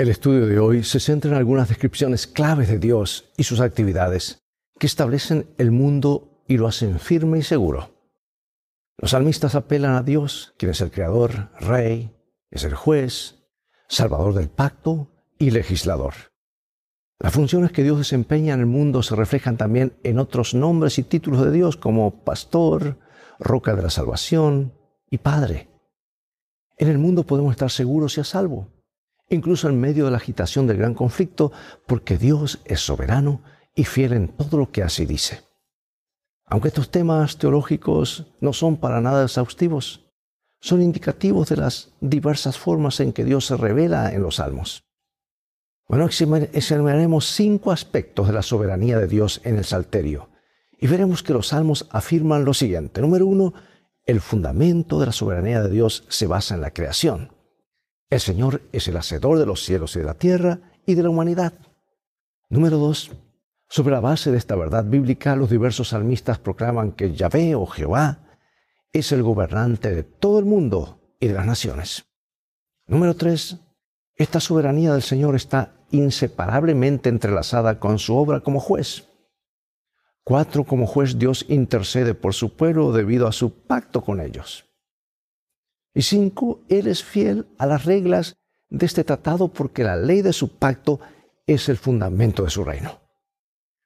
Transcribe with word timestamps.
El 0.00 0.08
estudio 0.08 0.46
de 0.46 0.58
hoy 0.58 0.82
se 0.82 0.98
centra 0.98 1.30
en 1.30 1.36
algunas 1.36 1.68
descripciones 1.68 2.26
claves 2.26 2.68
de 2.68 2.78
Dios 2.78 3.30
y 3.36 3.42
sus 3.42 3.60
actividades 3.60 4.42
que 4.78 4.86
establecen 4.86 5.50
el 5.58 5.72
mundo 5.72 6.42
y 6.48 6.56
lo 6.56 6.68
hacen 6.68 6.98
firme 6.98 7.36
y 7.36 7.42
seguro. 7.42 7.90
Los 8.96 9.10
salmistas 9.10 9.54
apelan 9.54 9.96
a 9.96 10.02
Dios, 10.02 10.54
quien 10.56 10.70
es 10.70 10.80
el 10.80 10.90
creador, 10.90 11.50
rey, 11.60 12.16
es 12.50 12.64
el 12.64 12.74
juez, 12.74 13.44
salvador 13.90 14.32
del 14.32 14.48
pacto 14.48 15.10
y 15.38 15.50
legislador. 15.50 16.14
Las 17.18 17.34
funciones 17.34 17.70
que 17.70 17.82
Dios 17.82 17.98
desempeña 17.98 18.54
en 18.54 18.60
el 18.60 18.66
mundo 18.66 19.02
se 19.02 19.14
reflejan 19.14 19.58
también 19.58 19.98
en 20.02 20.18
otros 20.18 20.54
nombres 20.54 20.98
y 20.98 21.02
títulos 21.02 21.44
de 21.44 21.52
Dios 21.52 21.76
como 21.76 22.24
pastor, 22.24 22.98
roca 23.38 23.74
de 23.74 23.82
la 23.82 23.90
salvación 23.90 24.72
y 25.10 25.18
padre. 25.18 25.68
En 26.78 26.88
el 26.88 26.96
mundo 26.96 27.24
podemos 27.24 27.50
estar 27.50 27.70
seguros 27.70 28.16
y 28.16 28.22
a 28.22 28.24
salvo 28.24 28.79
incluso 29.30 29.68
en 29.68 29.80
medio 29.80 30.04
de 30.04 30.10
la 30.10 30.18
agitación 30.18 30.66
del 30.66 30.76
gran 30.76 30.94
conflicto, 30.94 31.52
porque 31.86 32.18
Dios 32.18 32.60
es 32.64 32.80
soberano 32.80 33.42
y 33.74 33.84
fiel 33.84 34.12
en 34.12 34.28
todo 34.28 34.58
lo 34.58 34.70
que 34.70 34.84
y 34.98 35.06
dice. 35.06 35.40
Aunque 36.46 36.68
estos 36.68 36.90
temas 36.90 37.38
teológicos 37.38 38.26
no 38.40 38.52
son 38.52 38.76
para 38.76 39.00
nada 39.00 39.24
exhaustivos, 39.24 40.10
son 40.60 40.82
indicativos 40.82 41.48
de 41.48 41.56
las 41.56 41.92
diversas 42.00 42.58
formas 42.58 43.00
en 43.00 43.12
que 43.12 43.24
Dios 43.24 43.46
se 43.46 43.56
revela 43.56 44.12
en 44.12 44.22
los 44.22 44.36
salmos. 44.36 44.84
Bueno, 45.88 46.06
examinaremos 46.06 47.26
cinco 47.26 47.72
aspectos 47.72 48.26
de 48.26 48.32
la 48.32 48.42
soberanía 48.42 48.98
de 48.98 49.06
Dios 49.06 49.40
en 49.44 49.56
el 49.56 49.64
Salterio 49.64 50.28
y 50.78 50.86
veremos 50.86 51.22
que 51.22 51.32
los 51.32 51.48
salmos 51.48 51.88
afirman 51.90 52.44
lo 52.44 52.54
siguiente. 52.54 53.00
Número 53.00 53.26
uno, 53.26 53.54
el 54.04 54.20
fundamento 54.20 54.98
de 55.00 55.06
la 55.06 55.12
soberanía 55.12 55.62
de 55.62 55.70
Dios 55.70 56.04
se 56.08 56.26
basa 56.26 56.54
en 56.54 56.60
la 56.60 56.72
creación. 56.72 57.32
El 58.10 58.18
Señor 58.18 58.62
es 58.72 58.88
el 58.88 58.96
hacedor 58.96 59.38
de 59.38 59.46
los 59.46 59.64
cielos 59.64 59.94
y 59.94 60.00
de 60.00 60.04
la 60.04 60.14
tierra 60.14 60.58
y 60.84 60.94
de 60.94 61.04
la 61.04 61.10
humanidad. 61.10 61.54
Número 62.48 62.76
dos, 62.76 63.12
sobre 63.68 63.92
la 63.92 64.00
base 64.00 64.32
de 64.32 64.38
esta 64.38 64.56
verdad 64.56 64.84
bíblica, 64.84 65.36
los 65.36 65.48
diversos 65.48 65.90
salmistas 65.90 66.40
proclaman 66.40 66.90
que 66.90 67.14
Yahvé 67.14 67.54
o 67.54 67.66
Jehová 67.66 68.36
es 68.92 69.12
el 69.12 69.22
gobernante 69.22 69.94
de 69.94 70.02
todo 70.02 70.40
el 70.40 70.44
mundo 70.44 71.14
y 71.20 71.28
de 71.28 71.34
las 71.34 71.46
naciones. 71.46 72.04
Número 72.88 73.14
tres, 73.14 73.58
esta 74.16 74.40
soberanía 74.40 74.92
del 74.92 75.02
Señor 75.02 75.36
está 75.36 75.76
inseparablemente 75.92 77.08
entrelazada 77.08 77.78
con 77.78 78.00
su 78.00 78.16
obra 78.16 78.40
como 78.40 78.58
juez. 78.58 79.06
Cuatro, 80.24 80.64
como 80.64 80.88
juez 80.88 81.16
Dios 81.16 81.46
intercede 81.48 82.14
por 82.14 82.34
su 82.34 82.56
pueblo 82.56 82.90
debido 82.90 83.28
a 83.28 83.32
su 83.32 83.62
pacto 83.62 84.02
con 84.02 84.20
ellos. 84.20 84.69
Y 85.94 86.02
cinco, 86.02 86.62
Él 86.68 86.86
es 86.86 87.02
fiel 87.02 87.48
a 87.58 87.66
las 87.66 87.84
reglas 87.84 88.36
de 88.68 88.86
este 88.86 89.04
tratado 89.04 89.48
porque 89.48 89.82
la 89.82 89.96
ley 89.96 90.22
de 90.22 90.32
su 90.32 90.56
pacto 90.56 91.00
es 91.46 91.68
el 91.68 91.76
fundamento 91.76 92.44
de 92.44 92.50
su 92.50 92.64
reino. 92.64 93.00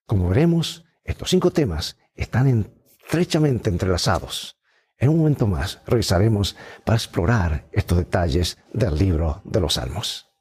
Como 0.06 0.28
veremos, 0.28 0.84
estos 1.02 1.30
cinco 1.30 1.50
temas 1.50 1.96
están 2.14 2.66
estrechamente 3.02 3.70
entrelazados. 3.70 4.58
En 4.98 5.08
un 5.08 5.18
momento 5.18 5.46
más 5.46 5.80
revisaremos 5.86 6.56
para 6.84 6.96
explorar 6.96 7.68
estos 7.72 7.98
detalles 7.98 8.58
del 8.72 8.96
libro 8.96 9.40
de 9.44 9.60
los 9.60 9.74
Salmos. 9.74 10.33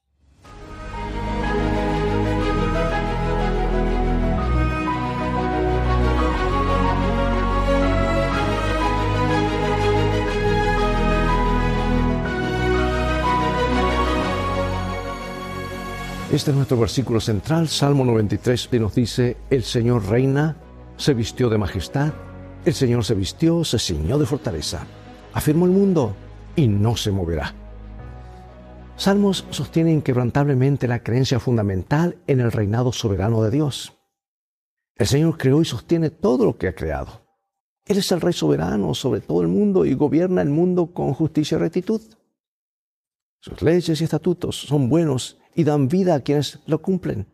Este 16.34 16.50
es 16.50 16.58
nuestro 16.58 16.80
versículo 16.80 17.20
central, 17.20 17.68
Salmo 17.68 18.04
93, 18.06 18.68
que 18.68 18.80
nos 18.80 18.96
dice, 18.96 19.38
el 19.52 19.62
Señor 19.62 20.08
reina, 20.08 20.58
se 20.98 21.14
vistió 21.14 21.48
de 21.48 21.60
majestad, 21.60 22.12
el 22.66 22.74
Señor 22.74 23.06
se 23.06 23.14
vistió, 23.14 23.64
se 23.64 23.78
ciñó 23.78 24.18
de 24.18 24.26
fortaleza, 24.26 24.84
afirmó 25.32 25.68
el 25.68 25.72
mundo 25.74 26.16
y 26.56 26.68
no 26.68 26.98
se 26.98 27.12
moverá. 27.12 27.54
Salmos 28.96 29.46
sostiene 29.52 29.94
inquebrantablemente 29.94 30.88
la 30.88 31.04
creencia 31.04 31.40
fundamental 31.40 32.18
en 32.26 32.40
el 32.40 32.52
reinado 32.52 32.92
soberano 32.92 33.44
de 33.44 33.52
Dios. 33.52 33.94
El 34.96 35.06
Señor 35.06 35.38
creó 35.38 35.62
y 35.62 35.66
sostiene 35.66 36.10
todo 36.10 36.46
lo 36.46 36.58
que 36.58 36.68
ha 36.68 36.74
creado. 36.74 37.22
Él 37.86 38.00
es 38.00 38.12
el 38.12 38.22
Rey 38.22 38.34
soberano 38.34 38.96
sobre 38.96 39.22
todo 39.22 39.44
el 39.44 39.50
mundo 39.50 39.86
y 39.86 39.94
gobierna 39.94 40.42
el 40.42 40.50
mundo 40.50 40.88
con 40.96 41.14
justicia 41.14 41.58
y 41.58 41.60
rectitud. 41.60 42.02
Sus 43.40 43.62
leyes 43.62 44.02
y 44.02 44.04
estatutos 44.04 44.56
son 44.56 44.90
buenos 44.90 45.38
y 45.56 45.64
dan 45.64 45.88
vida 45.88 46.16
a 46.16 46.20
quienes 46.22 46.60
lo 46.66 46.82
cumplen. 46.82 47.28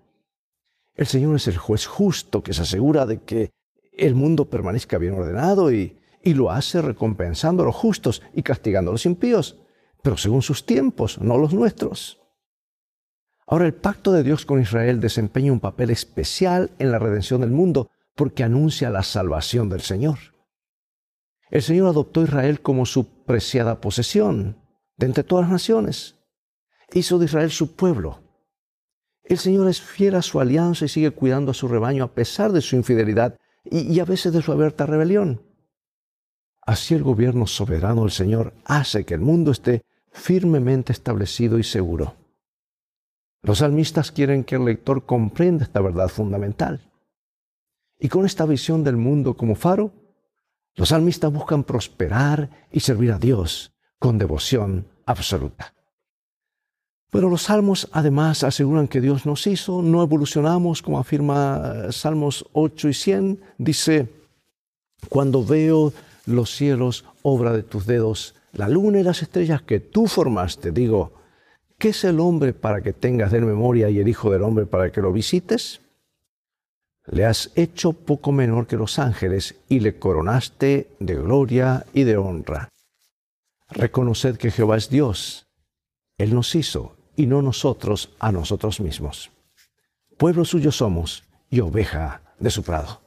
El 0.96 1.08
Señor 1.08 1.36
es 1.36 1.48
el 1.48 1.58
juez 1.58 1.86
justo 1.86 2.44
que 2.44 2.54
se 2.54 2.64
asegura 2.64 3.06
de 3.06 3.22
que 3.22 3.52
el 3.94 4.16
mundo 4.16 4.50
permanezca 4.50 4.98
bien 4.98 5.14
ordenado 5.14 5.72
y, 5.72 5.98
y 6.22 6.34
lo 6.34 6.52
hace 6.52 6.82
recompensando 6.82 7.64
a 7.64 7.66
los 7.66 7.76
justos 7.76 8.22
y 8.34 8.44
castigando 8.44 8.92
a 8.92 8.94
los 8.94 9.06
impíos, 9.06 9.58
pero 10.02 10.18
según 10.18 10.42
sus 10.42 10.66
tiempos, 10.66 11.20
no 11.20 11.38
los 11.38 11.54
nuestros. 11.54 12.20
Ahora 13.48 13.66
el 13.66 13.74
pacto 13.74 14.12
de 14.12 14.24
Dios 14.24 14.46
con 14.46 14.62
Israel 14.62 15.00
desempeña 15.00 15.52
un 15.52 15.60
papel 15.60 15.90
especial 15.90 16.72
en 16.78 16.92
la 16.92 17.00
redención 17.00 17.42
del 17.42 17.52
mundo 17.52 17.90
porque 18.16 18.44
anuncia 18.44 18.90
la 18.90 19.04
salvación 19.04 19.70
del 19.70 19.82
Señor. 19.82 20.20
El 21.50 21.64
Señor 21.64 21.88
adoptó 21.88 22.22
a 22.22 22.26
Israel 22.26 22.62
como 22.62 22.86
su 22.86 23.24
preciada 23.24 23.82
posesión 23.82 24.58
de 24.98 25.08
entre 25.08 25.24
todas 25.24 25.46
las 25.46 25.54
naciones 25.54 26.19
hizo 26.94 27.20
de 27.20 27.26
Israel 27.26 27.52
su 27.52 27.76
pueblo. 27.76 28.22
El 29.24 29.38
Señor 29.38 29.70
es 29.70 29.82
fiel 29.82 30.16
a 30.16 30.22
su 30.22 30.40
alianza 30.40 30.86
y 30.86 30.90
sigue 30.90 31.12
cuidando 31.12 31.52
a 31.52 31.54
su 31.54 31.68
rebaño 31.68 32.04
a 32.04 32.14
pesar 32.14 32.52
de 32.52 32.62
su 32.62 32.76
infidelidad 32.76 33.38
y, 33.64 34.00
a 34.00 34.06
veces 34.06 34.34
de 34.34 34.42
su 34.42 34.52
abierta 34.52 34.86
rebelión. 34.86 35.44
Así 36.62 36.96
el 36.96 37.04
gobierno 37.04 37.46
soberano 37.46 38.02
del 38.02 38.12
Señor 38.12 38.54
hace 38.66 39.06
que 39.06 39.14
el 39.14 39.22
mundo 39.22 39.52
esté 39.52 39.84
firmemente 40.12 40.92
establecido 40.92 41.60
y 41.60 41.64
seguro. 41.64 42.16
Los 43.42 43.60
salmistas 43.60 44.12
quieren 44.12 44.44
que 44.44 44.56
el 44.56 44.66
lector 44.66 45.06
comprenda 45.06 45.64
esta 45.64 45.82
verdad 45.82 46.10
fundamental. 46.10 46.92
Y 48.00 48.10
con 48.10 48.26
esta 48.26 48.46
visión 48.46 48.84
del 48.84 48.98
mundo 48.98 49.36
como 49.36 49.56
faro, 49.56 49.92
los 50.76 50.90
salmistas 50.90 51.32
buscan 51.32 51.64
prosperar 51.64 52.68
y 52.72 52.80
servir 52.80 53.12
a 53.12 53.20
Dios 53.20 53.74
con 54.00 54.18
devoción 54.18 54.88
absoluta. 55.06 55.74
Pero 57.12 57.30
los 57.30 57.44
salmos 57.44 57.88
además 57.92 58.44
aseguran 58.44 58.88
que 58.88 59.02
Dios 59.02 59.26
nos 59.26 59.48
hizo, 59.48 59.82
no 59.82 60.04
evolucionamos, 60.04 60.82
como 60.82 61.00
afirma 61.00 61.74
eh, 61.88 61.92
Salmos 61.92 62.46
8 62.54 62.90
y 62.90 62.94
100. 62.94 63.42
Dice, 63.58 64.10
cuando 65.10 65.44
veo 65.44 65.92
los 66.26 66.56
cielos, 66.56 67.06
obra 67.24 67.52
de 67.52 67.64
tus 67.64 67.88
dedos, 67.88 68.36
la 68.54 68.70
luna 68.70 69.00
y 69.00 69.04
las 69.04 69.24
estrellas 69.24 69.64
que 69.64 69.80
tú 69.80 70.06
formaste, 70.06 70.72
digo, 70.72 71.14
¿qué 71.80 71.90
es 71.90 72.04
el 72.04 72.20
hombre 72.20 72.54
para 72.54 72.82
que 72.82 72.94
tengas 72.94 73.32
de 73.32 73.42
memoria 73.42 73.90
y 73.90 74.00
el 74.00 74.08
Hijo 74.08 74.30
del 74.30 74.44
Hombre 74.44 74.68
para 74.68 74.92
que 74.92 75.02
lo 75.02 75.12
visites? 75.12 75.82
Le 77.08 77.26
has 77.26 77.52
hecho 77.56 77.94
poco 77.94 78.32
menor 78.32 78.68
que 78.68 78.78
los 78.78 79.00
ángeles 79.00 79.56
y 79.68 79.80
le 79.80 79.98
coronaste 79.98 80.90
de 81.00 81.16
gloria 81.16 81.88
y 81.92 82.04
de 82.04 82.18
honra. 82.18 82.70
Reconoced 83.70 84.38
que 84.38 84.52
Jehová 84.52 84.78
es 84.78 84.90
Dios. 84.90 85.48
Él 86.20 86.36
nos 86.36 86.54
hizo 86.54 86.99
y 87.20 87.28
no 87.28 87.42
nosotros 87.42 88.12
a 88.18 88.32
nosotros 88.32 88.80
mismos. 88.80 89.30
Pueblo 90.16 90.46
suyo 90.46 90.72
somos 90.72 91.26
y 91.50 91.60
oveja 91.60 92.22
de 92.40 92.50
su 92.50 92.64
prado. 92.64 93.02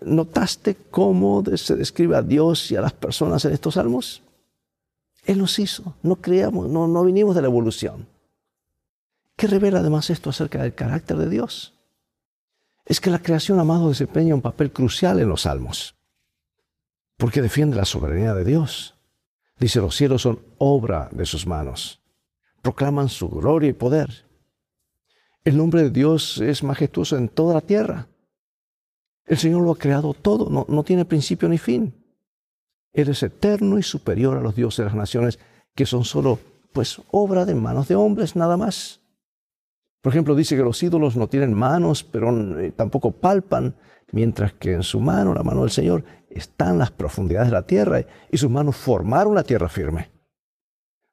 ¿Notaste 0.00 0.74
cómo 0.90 1.44
se 1.56 1.76
describe 1.76 2.16
a 2.16 2.22
Dios 2.22 2.70
y 2.70 2.76
a 2.76 2.80
las 2.80 2.94
personas 2.94 3.44
en 3.44 3.52
estos 3.52 3.74
salmos? 3.74 4.22
Él 5.26 5.36
nos 5.36 5.58
hizo, 5.58 5.94
no 6.02 6.16
creamos, 6.16 6.70
no, 6.70 6.88
no 6.88 7.04
vinimos 7.04 7.34
de 7.34 7.42
la 7.42 7.48
evolución. 7.48 8.06
¿Qué 9.36 9.46
revela 9.48 9.80
además 9.80 10.08
esto 10.08 10.30
acerca 10.30 10.62
del 10.62 10.74
carácter 10.74 11.18
de 11.18 11.28
Dios? 11.28 11.74
Es 12.86 13.02
que 13.02 13.10
la 13.10 13.20
creación, 13.20 13.60
amado, 13.60 13.90
desempeña 13.90 14.34
un 14.34 14.40
papel 14.40 14.72
crucial 14.72 15.20
en 15.20 15.28
los 15.28 15.42
salmos, 15.42 15.94
porque 17.18 17.42
defiende 17.42 17.76
la 17.76 17.84
soberanía 17.84 18.32
de 18.32 18.46
Dios. 18.46 18.94
Dice, 19.58 19.80
los 19.80 19.94
cielos 19.94 20.22
son 20.22 20.40
obra 20.56 21.10
de 21.12 21.26
sus 21.26 21.46
manos 21.46 22.01
proclaman 22.62 23.08
su 23.08 23.28
gloria 23.28 23.68
y 23.68 23.74
poder. 23.74 24.26
El 25.44 25.56
nombre 25.56 25.82
de 25.82 25.90
Dios 25.90 26.38
es 26.38 26.62
majestuoso 26.62 27.16
en 27.16 27.28
toda 27.28 27.54
la 27.54 27.60
tierra. 27.60 28.08
El 29.26 29.36
Señor 29.36 29.62
lo 29.62 29.72
ha 29.72 29.78
creado 29.78 30.14
todo, 30.14 30.48
no, 30.48 30.64
no 30.68 30.84
tiene 30.84 31.04
principio 31.04 31.48
ni 31.48 31.58
fin. 31.58 31.94
Él 32.92 33.08
es 33.08 33.22
eterno 33.22 33.78
y 33.78 33.82
superior 33.82 34.36
a 34.36 34.40
los 34.40 34.54
dioses 34.54 34.78
de 34.78 34.84
las 34.84 34.94
naciones, 34.94 35.38
que 35.74 35.86
son 35.86 36.04
solo, 36.04 36.38
pues, 36.72 37.00
obra 37.10 37.44
de 37.44 37.54
manos 37.54 37.88
de 37.88 37.96
hombres, 37.96 38.36
nada 38.36 38.56
más. 38.56 39.00
Por 40.00 40.12
ejemplo, 40.12 40.34
dice 40.34 40.56
que 40.56 40.62
los 40.62 40.82
ídolos 40.82 41.16
no 41.16 41.28
tienen 41.28 41.54
manos, 41.54 42.04
pero 42.04 42.60
eh, 42.60 42.72
tampoco 42.72 43.10
palpan, 43.12 43.74
mientras 44.12 44.52
que 44.52 44.72
en 44.72 44.82
su 44.82 45.00
mano, 45.00 45.34
la 45.34 45.42
mano 45.42 45.62
del 45.62 45.70
Señor, 45.70 46.04
están 46.28 46.78
las 46.78 46.90
profundidades 46.90 47.48
de 47.48 47.54
la 47.54 47.66
tierra 47.66 48.04
y 48.30 48.36
sus 48.36 48.50
manos 48.50 48.76
formaron 48.76 49.34
la 49.34 49.44
tierra 49.44 49.68
firme. 49.68 50.11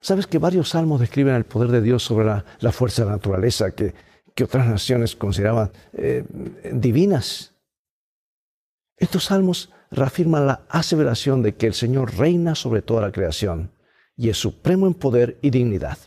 Sabes 0.01 0.27
que 0.27 0.37
varios 0.37 0.69
salmos 0.69 0.99
describen 0.99 1.35
el 1.35 1.45
poder 1.45 1.71
de 1.71 1.81
Dios 1.81 2.03
sobre 2.03 2.25
la, 2.25 2.71
fuerza 2.71 3.03
de 3.03 3.07
la 3.07 3.15
naturaleza 3.15 3.71
que, 3.71 3.93
otras 4.41 4.67
naciones 4.67 5.17
consideraban 5.17 5.69
eh, 5.91 6.23
divinas. 6.71 7.55
Estos 8.95 9.25
salmos 9.25 9.69
reafirman 9.91 10.47
la 10.47 10.61
aseveración 10.69 11.43
de 11.43 11.55
que 11.55 11.67
el 11.67 11.73
Señor 11.73 12.15
reina 12.15 12.55
sobre 12.55 12.81
toda 12.81 13.01
la 13.01 13.11
creación 13.11 13.73
y 14.15 14.29
es 14.29 14.37
supremo 14.37 14.87
en 14.87 14.93
poder 14.93 15.37
y 15.41 15.49
dignidad. 15.49 15.97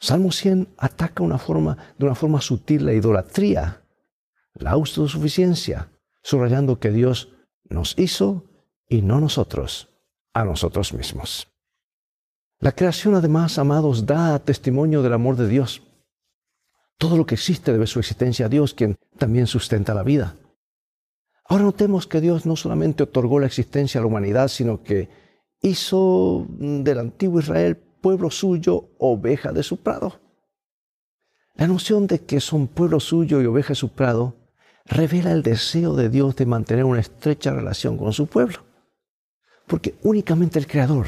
Salmo 0.00 0.32
100 0.32 0.68
ataca 0.78 1.22
una 1.22 1.38
forma, 1.38 1.76
de 1.96 2.06
una 2.06 2.16
forma 2.16 2.40
sutil 2.40 2.84
la 2.86 2.92
idolatría, 2.92 3.82
la 4.54 4.70
autosuficiencia, 4.72 5.90
subrayando 6.22 6.80
que 6.80 6.90
Dios 6.90 7.32
nos 7.68 7.96
hizo 7.98 8.44
y 8.88 9.02
no 9.02 9.20
nosotros, 9.20 9.88
a 10.34 10.44
nosotros 10.44 10.92
mismos. 10.92 11.55
La 12.58 12.72
creación, 12.72 13.14
además, 13.14 13.58
amados, 13.58 14.06
da 14.06 14.38
testimonio 14.38 15.02
del 15.02 15.12
amor 15.12 15.36
de 15.36 15.46
Dios. 15.46 15.82
Todo 16.98 17.18
lo 17.18 17.26
que 17.26 17.34
existe 17.34 17.72
debe 17.72 17.86
su 17.86 17.98
existencia 17.98 18.46
a 18.46 18.48
Dios, 18.48 18.72
quien 18.72 18.96
también 19.18 19.46
sustenta 19.46 19.92
la 19.92 20.02
vida. 20.02 20.36
Ahora 21.44 21.64
notemos 21.64 22.06
que 22.06 22.20
Dios 22.20 22.46
no 22.46 22.56
solamente 22.56 23.02
otorgó 23.02 23.38
la 23.38 23.46
existencia 23.46 23.98
a 23.98 24.02
la 24.02 24.08
humanidad, 24.08 24.48
sino 24.48 24.82
que 24.82 25.08
hizo 25.60 26.46
del 26.48 26.98
antiguo 26.98 27.40
Israel 27.40 27.76
pueblo 27.76 28.30
suyo, 28.30 28.88
oveja 28.98 29.52
de 29.52 29.62
su 29.62 29.76
prado. 29.78 30.20
La 31.54 31.66
noción 31.66 32.06
de 32.06 32.20
que 32.20 32.40
son 32.40 32.68
pueblo 32.68 33.00
suyo 33.00 33.40
y 33.40 33.46
oveja 33.46 33.70
de 33.70 33.74
su 33.74 33.90
prado 33.90 34.34
revela 34.86 35.32
el 35.32 35.42
deseo 35.42 35.94
de 35.94 36.08
Dios 36.08 36.36
de 36.36 36.46
mantener 36.46 36.84
una 36.84 37.00
estrecha 37.00 37.52
relación 37.52 37.96
con 37.96 38.12
su 38.12 38.26
pueblo. 38.26 38.64
Porque 39.66 39.94
únicamente 40.02 40.58
el 40.58 40.66
Creador 40.66 41.06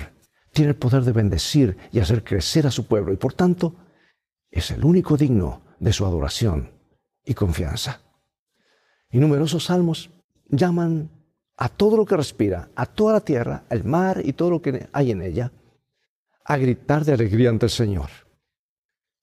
tiene 0.58 0.70
el 0.70 0.76
poder 0.76 1.05
de 1.05 1.12
bendecir 1.12 1.76
y 1.93 2.00
hacer 2.00 2.25
crecer 2.25 2.66
a 2.66 2.72
su 2.72 2.88
pueblo 2.88 3.12
y 3.12 3.16
por 3.16 3.32
tanto 3.32 3.76
es 4.50 4.72
el 4.72 4.84
único 4.84 5.16
digno 5.16 5.62
de 5.78 5.93
su 5.93 6.05
adoración 6.05 6.72
y 7.25 7.34
confianza. 7.34 8.00
Y 9.08 9.19
numerosos 9.19 9.66
salmos 9.66 10.10
llaman 10.49 11.10
a 11.56 11.69
todo 11.69 11.96
lo 11.96 12.05
que 12.05 12.16
respira, 12.16 12.70
a 12.75 12.87
toda 12.87 13.12
la 13.12 13.20
tierra, 13.20 13.62
el 13.70 13.84
mar 13.84 14.20
y 14.25 14.32
todo 14.32 14.50
lo 14.50 14.60
que 14.60 14.88
hay 14.93 15.12
en 15.12 15.22
ella, 15.22 15.52
a 16.44 16.56
gritar 16.56 17.05
de 17.05 17.12
alegría 17.12 17.50
ante 17.50 17.66
el 17.66 17.70
Señor. 17.70 18.10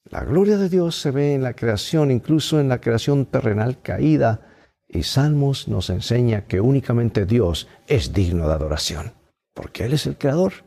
La 0.05 0.23
gloria 0.23 0.57
de 0.57 0.69
Dios 0.69 0.95
se 1.01 1.11
ve 1.11 1.33
en 1.33 1.43
la 1.43 1.53
creación, 1.53 2.11
incluso 2.11 2.61
en 2.61 2.69
la 2.69 2.79
creación 2.79 3.25
terrenal 3.25 3.81
caída, 3.81 4.39
y 4.87 5.03
Salmos 5.03 5.67
nos 5.67 5.89
enseña 5.89 6.45
que 6.45 6.61
únicamente 6.61 7.25
Dios 7.25 7.67
es 7.87 8.13
digno 8.13 8.47
de 8.47 8.53
adoración, 8.53 9.11
porque 9.53 9.83
Él 9.83 9.91
es 9.91 10.05
el 10.05 10.17
creador. 10.17 10.63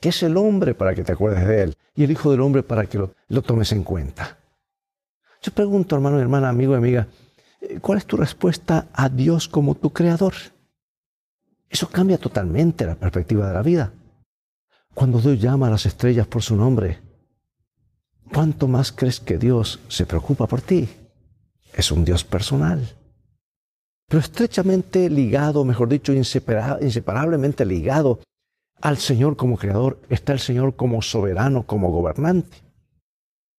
¿Qué 0.00 0.08
es 0.08 0.22
el 0.22 0.36
hombre 0.36 0.74
para 0.74 0.94
que 0.94 1.04
te 1.04 1.12
acuerdes 1.12 1.46
de 1.46 1.62
Él? 1.62 1.76
Y 1.94 2.04
el 2.04 2.10
Hijo 2.10 2.30
del 2.30 2.40
Hombre 2.40 2.62
para 2.62 2.86
que 2.86 2.98
lo, 2.98 3.14
lo 3.28 3.42
tomes 3.42 3.72
en 3.72 3.84
cuenta. 3.84 4.38
Yo 5.42 5.52
pregunto, 5.52 5.94
hermano 5.94 6.18
y 6.18 6.22
hermana, 6.22 6.48
amigo 6.48 6.72
y 6.72 6.76
amiga, 6.76 7.06
¿cuál 7.80 7.98
es 7.98 8.06
tu 8.06 8.16
respuesta 8.16 8.88
a 8.92 9.08
Dios 9.08 9.48
como 9.48 9.74
tu 9.74 9.90
creador? 9.92 10.34
Eso 11.68 11.88
cambia 11.88 12.18
totalmente 12.18 12.86
la 12.86 12.94
perspectiva 12.94 13.46
de 13.46 13.54
la 13.54 13.62
vida. 13.62 13.92
Cuando 14.94 15.20
Dios 15.20 15.38
llama 15.38 15.68
a 15.68 15.70
las 15.70 15.86
estrellas 15.86 16.26
por 16.26 16.42
su 16.42 16.56
nombre, 16.56 16.98
¿cuánto 18.32 18.68
más 18.68 18.92
crees 18.92 19.20
que 19.20 19.38
Dios 19.38 19.80
se 19.88 20.06
preocupa 20.06 20.46
por 20.46 20.62
ti? 20.62 20.88
Es 21.72 21.92
un 21.92 22.04
Dios 22.04 22.24
personal. 22.24 22.96
Pero 24.08 24.20
estrechamente 24.20 25.08
ligado, 25.08 25.64
mejor 25.64 25.88
dicho, 25.88 26.12
inseparablemente 26.12 27.64
ligado 27.64 28.20
al 28.80 28.98
Señor 28.98 29.36
como 29.36 29.58
creador, 29.58 30.00
está 30.08 30.32
el 30.32 30.40
Señor 30.40 30.76
como 30.76 31.02
soberano, 31.02 31.66
como 31.66 31.90
gobernante. 31.90 32.58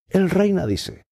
Él 0.10 0.30
reina, 0.30 0.66
dice. 0.66 1.04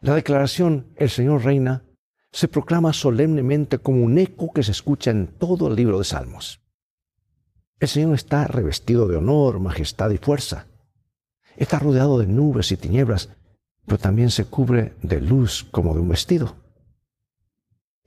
La 0.00 0.14
declaración 0.14 0.88
El 0.96 1.10
Señor 1.10 1.44
reina 1.44 1.84
se 2.32 2.48
proclama 2.48 2.92
solemnemente 2.92 3.78
como 3.78 4.02
un 4.02 4.18
eco 4.18 4.52
que 4.52 4.62
se 4.62 4.72
escucha 4.72 5.10
en 5.10 5.26
todo 5.26 5.68
el 5.68 5.76
libro 5.76 5.98
de 5.98 6.04
Salmos. 6.04 6.60
El 7.78 7.88
Señor 7.88 8.14
está 8.14 8.46
revestido 8.46 9.06
de 9.06 9.16
honor, 9.16 9.60
majestad 9.60 10.10
y 10.10 10.18
fuerza. 10.18 10.66
Está 11.56 11.78
rodeado 11.78 12.18
de 12.18 12.26
nubes 12.26 12.72
y 12.72 12.76
tinieblas, 12.76 13.28
pero 13.86 13.98
también 13.98 14.30
se 14.30 14.44
cubre 14.44 14.94
de 15.02 15.20
luz 15.20 15.64
como 15.70 15.94
de 15.94 16.00
un 16.00 16.08
vestido. 16.08 16.56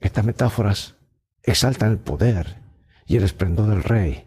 Estas 0.00 0.24
metáforas 0.24 0.96
exaltan 1.42 1.92
el 1.92 1.98
poder 1.98 2.60
y 3.06 3.16
el 3.16 3.24
esplendor 3.24 3.68
del 3.68 3.84
Rey 3.84 4.26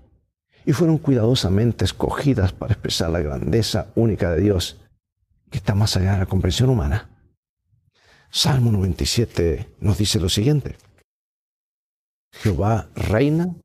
y 0.70 0.72
fueron 0.72 1.00
cuidadosamente 1.00 1.84
escogidas 1.84 2.54
para 2.54 2.74
expresar 2.74 3.10
la 3.10 3.22
grandeza 3.22 3.88
única 3.96 4.30
de 4.30 4.42
Dios 4.42 4.78
que 5.50 5.58
está 5.58 5.74
más 5.74 5.98
allá 5.98 6.14
de 6.14 6.20
la 6.20 6.26
comprensión 6.28 6.70
humana. 6.70 7.10
Salmo 8.30 8.72
97 8.72 9.68
nos 9.80 9.98
dice 9.98 10.20
lo 10.20 10.30
siguiente. 10.30 10.78
Jehová 12.32 12.90
reina 12.94 13.56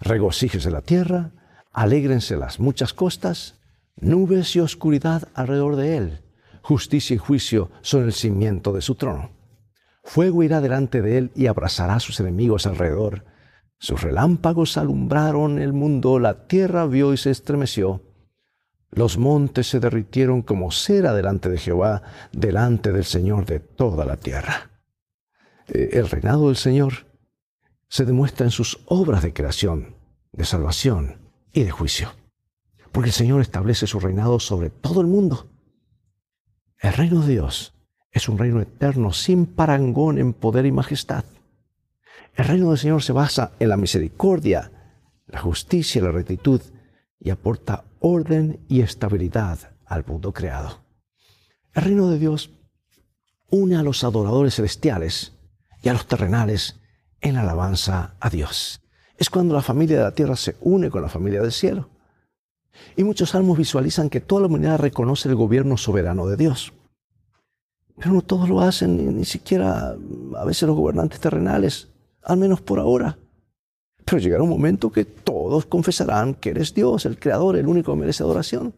Regocíjese 0.00 0.70
la 0.70 0.80
tierra, 0.80 1.32
alégrense 1.70 2.36
las 2.36 2.60
muchas 2.60 2.94
costas, 2.94 3.60
nubes 3.96 4.56
y 4.56 4.60
oscuridad 4.60 5.28
alrededor 5.34 5.76
de 5.76 5.98
él. 5.98 6.22
Justicia 6.62 7.12
y 7.12 7.18
juicio 7.18 7.70
son 7.82 8.04
el 8.04 8.14
cimiento 8.14 8.72
de 8.72 8.80
su 8.80 8.94
trono. 8.94 9.32
Fuego 10.02 10.42
irá 10.42 10.62
delante 10.62 11.02
de 11.02 11.18
él 11.18 11.32
y 11.34 11.46
abrazará 11.46 11.96
a 11.96 12.00
sus 12.00 12.20
enemigos 12.20 12.66
alrededor. 12.66 13.26
Sus 13.78 14.02
relámpagos 14.02 14.76
alumbraron 14.76 15.58
el 15.58 15.72
mundo, 15.72 16.18
la 16.18 16.46
tierra 16.46 16.86
vio 16.86 17.12
y 17.12 17.16
se 17.16 17.30
estremeció. 17.30 18.02
Los 18.90 19.18
montes 19.18 19.68
se 19.68 19.80
derritieron 19.80 20.42
como 20.42 20.70
cera 20.70 21.12
delante 21.12 21.50
de 21.50 21.58
Jehová, 21.58 22.02
delante 22.32 22.92
del 22.92 23.04
Señor 23.04 23.44
de 23.44 23.60
toda 23.60 24.06
la 24.06 24.16
tierra. 24.16 24.70
Eh, 25.68 25.90
el 25.92 26.08
reinado 26.08 26.46
del 26.46 26.56
Señor 26.56 27.06
se 27.88 28.04
demuestra 28.04 28.46
en 28.46 28.50
sus 28.50 28.80
obras 28.86 29.22
de 29.22 29.32
creación, 29.32 29.94
de 30.32 30.44
salvación 30.44 31.18
y 31.52 31.64
de 31.64 31.70
juicio. 31.70 32.12
Porque 32.92 33.10
el 33.10 33.14
Señor 33.14 33.42
establece 33.42 33.86
su 33.86 34.00
reinado 34.00 34.40
sobre 34.40 34.70
todo 34.70 35.02
el 35.02 35.06
mundo. 35.06 35.50
El 36.78 36.94
reino 36.94 37.20
de 37.20 37.32
Dios 37.32 37.74
es 38.10 38.28
un 38.28 38.38
reino 38.38 38.62
eterno, 38.62 39.12
sin 39.12 39.44
parangón 39.44 40.18
en 40.18 40.32
poder 40.32 40.64
y 40.64 40.72
majestad. 40.72 41.24
El 42.36 42.44
reino 42.44 42.68
del 42.68 42.78
Señor 42.78 43.02
se 43.02 43.12
basa 43.12 43.52
en 43.58 43.70
la 43.70 43.78
misericordia, 43.78 44.70
la 45.26 45.40
justicia 45.40 45.98
y 45.98 46.02
la 46.02 46.12
rectitud 46.12 46.60
y 47.18 47.30
aporta 47.30 47.84
orden 48.00 48.60
y 48.68 48.82
estabilidad 48.82 49.58
al 49.86 50.04
mundo 50.04 50.34
creado. 50.34 50.84
El 51.72 51.84
reino 51.84 52.10
de 52.10 52.18
Dios 52.18 52.50
une 53.50 53.76
a 53.76 53.82
los 53.82 54.04
adoradores 54.04 54.56
celestiales 54.56 55.32
y 55.82 55.88
a 55.88 55.94
los 55.94 56.06
terrenales 56.06 56.78
en 57.22 57.36
alabanza 57.36 58.16
a 58.20 58.28
Dios. 58.28 58.82
Es 59.16 59.30
cuando 59.30 59.54
la 59.54 59.62
familia 59.62 59.96
de 59.96 60.02
la 60.02 60.14
tierra 60.14 60.36
se 60.36 60.56
une 60.60 60.90
con 60.90 61.00
la 61.00 61.08
familia 61.08 61.40
del 61.40 61.52
cielo. 61.52 61.88
Y 62.96 63.04
muchos 63.04 63.30
salmos 63.30 63.56
visualizan 63.56 64.10
que 64.10 64.20
toda 64.20 64.42
la 64.42 64.48
humanidad 64.48 64.78
reconoce 64.78 65.30
el 65.30 65.36
gobierno 65.36 65.78
soberano 65.78 66.26
de 66.26 66.36
Dios. 66.36 66.74
Pero 67.96 68.12
no 68.12 68.20
todos 68.20 68.50
lo 68.50 68.60
hacen, 68.60 69.16
ni, 69.16 69.24
siquiera 69.24 69.96
a 70.36 70.44
veces 70.44 70.64
los 70.68 70.76
gobernantes 70.76 71.18
terrenales, 71.18 71.88
al 72.26 72.36
menos 72.36 72.60
por 72.60 72.78
ahora. 72.78 73.16
Pero 74.04 74.18
llegará 74.18 74.42
un 74.42 74.50
momento 74.50 74.92
que 74.92 75.06
todos 75.06 75.64
confesarán 75.64 76.34
que 76.34 76.50
eres 76.50 76.74
Dios, 76.74 77.06
el 77.06 77.18
Creador, 77.18 77.56
el 77.56 77.66
único 77.66 77.92
que 77.92 78.00
merece 78.00 78.22
adoración. 78.22 78.74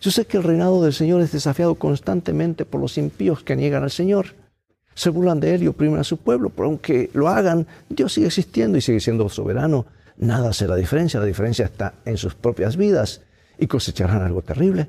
Yo 0.00 0.10
sé 0.10 0.26
que 0.26 0.36
el 0.36 0.42
reinado 0.42 0.82
del 0.82 0.92
Señor 0.92 1.22
es 1.22 1.32
desafiado 1.32 1.76
constantemente 1.76 2.66
por 2.66 2.82
los 2.82 2.98
impíos 2.98 3.42
que 3.42 3.56
niegan 3.56 3.82
al 3.82 3.90
Señor 3.90 4.34
se 4.96 5.10
burlan 5.10 5.38
de 5.38 5.54
él 5.54 5.62
y 5.62 5.68
oprimen 5.68 6.00
a 6.00 6.04
su 6.04 6.16
pueblo, 6.16 6.48
pero 6.48 6.68
aunque 6.68 7.10
lo 7.12 7.28
hagan, 7.28 7.66
Dios 7.88 8.14
sigue 8.14 8.28
existiendo 8.28 8.78
y 8.78 8.80
sigue 8.80 8.98
siendo 8.98 9.28
soberano. 9.28 9.84
Nada 10.16 10.48
hace 10.48 10.66
la 10.66 10.74
diferencia, 10.74 11.20
la 11.20 11.26
diferencia 11.26 11.66
está 11.66 11.94
en 12.06 12.16
sus 12.16 12.34
propias 12.34 12.78
vidas 12.78 13.20
y 13.58 13.66
cosecharán 13.66 14.22
algo 14.22 14.40
terrible. 14.40 14.88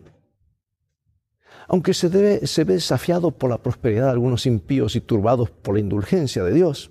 Aunque 1.68 1.94
se, 1.94 2.08
debe, 2.08 2.40
ve 2.40 2.74
desafiado 2.74 3.32
por 3.32 3.50
la 3.50 3.58
prosperidad 3.58 4.06
de 4.06 4.12
algunos 4.12 4.46
impíos 4.46 4.96
y 4.96 5.02
turbados 5.02 5.50
por 5.50 5.76
la 5.76 5.82
indulgencia 5.82 6.42
de 6.46 6.54
Dios, 6.54 6.90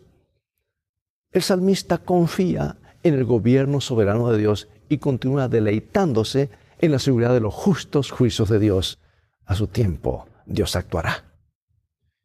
el 1.36 1.42
salmista 1.42 1.98
confía 1.98 2.78
en 3.02 3.12
el 3.12 3.26
gobierno 3.26 3.82
soberano 3.82 4.30
de 4.30 4.38
Dios 4.38 4.68
y 4.88 4.96
continúa 4.96 5.48
deleitándose 5.48 6.48
en 6.78 6.92
la 6.92 6.98
seguridad 6.98 7.34
de 7.34 7.40
los 7.40 7.52
justos 7.52 8.10
juicios 8.10 8.48
de 8.48 8.58
Dios. 8.58 8.98
A 9.44 9.54
su 9.54 9.66
tiempo, 9.66 10.26
Dios 10.46 10.76
actuará. 10.76 11.24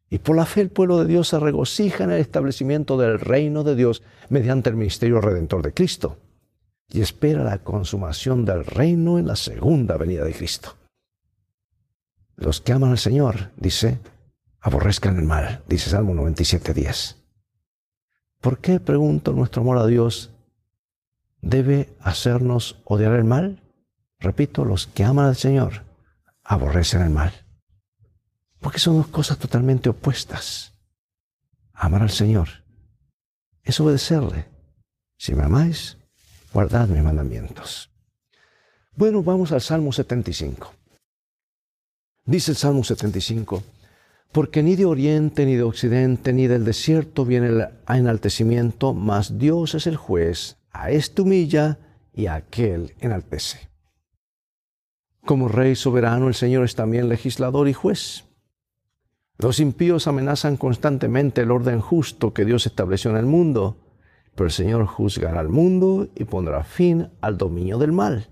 Y 0.08 0.18
por 0.18 0.34
la 0.34 0.46
fe 0.46 0.62
el 0.62 0.70
pueblo 0.70 0.98
de 0.98 1.04
Dios 1.04 1.28
se 1.28 1.38
regocija 1.38 2.04
en 2.04 2.12
el 2.12 2.20
establecimiento 2.20 2.96
del 2.96 3.20
reino 3.20 3.64
de 3.64 3.76
Dios 3.76 4.02
mediante 4.30 4.70
el 4.70 4.76
ministerio 4.76 5.20
redentor 5.20 5.62
de 5.62 5.74
Cristo 5.74 6.16
y 6.88 7.02
espera 7.02 7.44
la 7.44 7.58
consumación 7.58 8.46
del 8.46 8.64
reino 8.64 9.18
en 9.18 9.26
la 9.26 9.36
segunda 9.36 9.98
venida 9.98 10.24
de 10.24 10.32
Cristo. 10.32 10.76
Los 12.36 12.62
que 12.62 12.72
aman 12.72 12.92
al 12.92 12.98
Señor, 12.98 13.50
dice, 13.56 14.00
aborrezcan 14.60 15.18
el 15.18 15.24
mal, 15.24 15.62
dice 15.68 15.90
Salmo 15.90 16.14
97.10. 16.14 17.21
¿Por 18.42 18.58
qué, 18.58 18.80
pregunto, 18.80 19.32
nuestro 19.32 19.62
amor 19.62 19.78
a 19.78 19.86
Dios 19.86 20.30
debe 21.42 21.96
hacernos 22.00 22.76
odiar 22.84 23.12
el 23.12 23.22
mal? 23.22 23.62
Repito, 24.18 24.64
los 24.64 24.88
que 24.88 25.04
aman 25.04 25.26
al 25.26 25.36
Señor 25.36 25.84
aborrecen 26.42 27.02
el 27.02 27.10
mal. 27.10 27.32
Porque 28.58 28.80
son 28.80 28.96
dos 28.96 29.06
cosas 29.06 29.38
totalmente 29.38 29.88
opuestas. 29.88 30.74
Amar 31.72 32.02
al 32.02 32.10
Señor 32.10 32.48
es 33.62 33.78
obedecerle. 33.78 34.46
Si 35.16 35.36
me 35.36 35.44
amáis, 35.44 35.96
guardad 36.52 36.88
mis 36.88 37.02
mandamientos. 37.02 37.92
Bueno, 38.96 39.22
vamos 39.22 39.52
al 39.52 39.60
Salmo 39.60 39.92
75. 39.92 40.74
Dice 42.24 42.50
el 42.50 42.56
Salmo 42.56 42.82
75, 42.82 43.62
porque 44.32 44.62
ni 44.62 44.76
de 44.76 44.86
oriente, 44.86 45.44
ni 45.44 45.56
de 45.56 45.62
occidente, 45.62 46.32
ni 46.32 46.46
del 46.46 46.64
desierto 46.64 47.26
viene 47.26 47.48
el 47.48 47.68
enaltecimiento, 47.86 48.94
mas 48.94 49.38
Dios 49.38 49.74
es 49.74 49.86
el 49.86 49.96
juez, 49.96 50.56
a 50.72 50.90
este 50.90 51.22
humilla 51.22 51.78
y 52.14 52.26
a 52.26 52.36
aquel 52.36 52.94
enaltece. 53.00 53.68
Como 55.24 55.48
rey 55.48 55.76
soberano, 55.76 56.28
el 56.28 56.34
Señor 56.34 56.64
es 56.64 56.74
también 56.74 57.08
legislador 57.08 57.68
y 57.68 57.74
juez. 57.74 58.24
Los 59.38 59.60
impíos 59.60 60.06
amenazan 60.06 60.56
constantemente 60.56 61.42
el 61.42 61.50
orden 61.50 61.80
justo 61.80 62.32
que 62.32 62.44
Dios 62.44 62.66
estableció 62.66 63.10
en 63.10 63.18
el 63.18 63.26
mundo, 63.26 63.76
pero 64.34 64.46
el 64.46 64.52
Señor 64.52 64.86
juzgará 64.86 65.40
al 65.40 65.48
mundo 65.50 66.08
y 66.14 66.24
pondrá 66.24 66.64
fin 66.64 67.10
al 67.20 67.36
dominio 67.36 67.78
del 67.78 67.92
mal. 67.92 68.28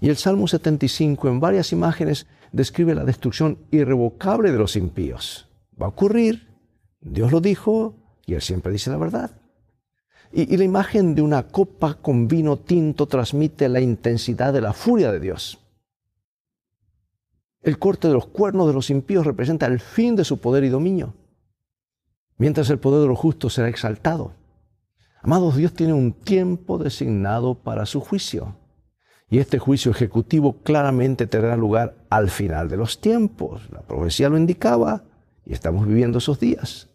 Y 0.00 0.08
el 0.08 0.16
Salmo 0.16 0.48
75 0.48 1.28
en 1.28 1.40
varias 1.40 1.72
imágenes 1.72 2.26
describe 2.52 2.94
la 2.94 3.04
destrucción 3.04 3.58
irrevocable 3.70 4.52
de 4.52 4.58
los 4.58 4.76
impíos. 4.76 5.48
Va 5.80 5.86
a 5.86 5.90
ocurrir, 5.90 6.48
Dios 7.00 7.32
lo 7.32 7.40
dijo 7.40 7.94
y 8.26 8.34
Él 8.34 8.42
siempre 8.42 8.72
dice 8.72 8.90
la 8.90 8.96
verdad. 8.96 9.30
Y, 10.32 10.56
la 10.56 10.64
imagen 10.64 11.14
de 11.14 11.22
una 11.22 11.44
copa 11.44 11.94
con 11.94 12.26
vino 12.28 12.58
tinto 12.58 13.06
transmite 13.06 13.68
la 13.68 13.80
intensidad 13.80 14.52
de 14.52 14.60
la 14.60 14.72
furia 14.72 15.12
de 15.12 15.20
Dios. 15.20 15.58
El 17.62 17.78
corte 17.78 18.08
de 18.08 18.14
los 18.14 18.26
cuernos 18.26 18.66
de 18.66 18.74
los 18.74 18.90
impíos 18.90 19.26
representa 19.26 19.66
el 19.66 19.80
fin 19.80 20.16
de 20.16 20.24
su 20.24 20.38
poder 20.38 20.64
y 20.64 20.68
dominio, 20.68 21.14
mientras 22.38 22.70
el 22.70 22.78
poder 22.78 23.02
de 23.02 23.08
los 23.08 23.18
justos 23.18 23.54
será 23.54 23.68
exaltado. 23.68 24.32
Amados, 25.22 25.56
Dios 25.56 25.72
tiene 25.72 25.92
un 25.92 26.12
tiempo 26.12 26.78
designado 26.78 27.54
para 27.54 27.86
su 27.86 28.00
juicio. 28.00 28.56
Y 29.28 29.38
este 29.38 29.58
juicio 29.58 29.90
ejecutivo 29.90 30.58
claramente 30.62 31.26
tendrá 31.26 31.56
lugar 31.56 31.96
al 32.10 32.30
final 32.30 32.68
de 32.68 32.76
los 32.76 33.00
tiempos. 33.00 33.68
La 33.70 33.80
profecía 33.80 34.28
lo 34.28 34.38
indicaba 34.38 35.02
y 35.44 35.52
estamos 35.52 35.86
viviendo 35.86 36.18
esos 36.18 36.38
días. 36.38 36.88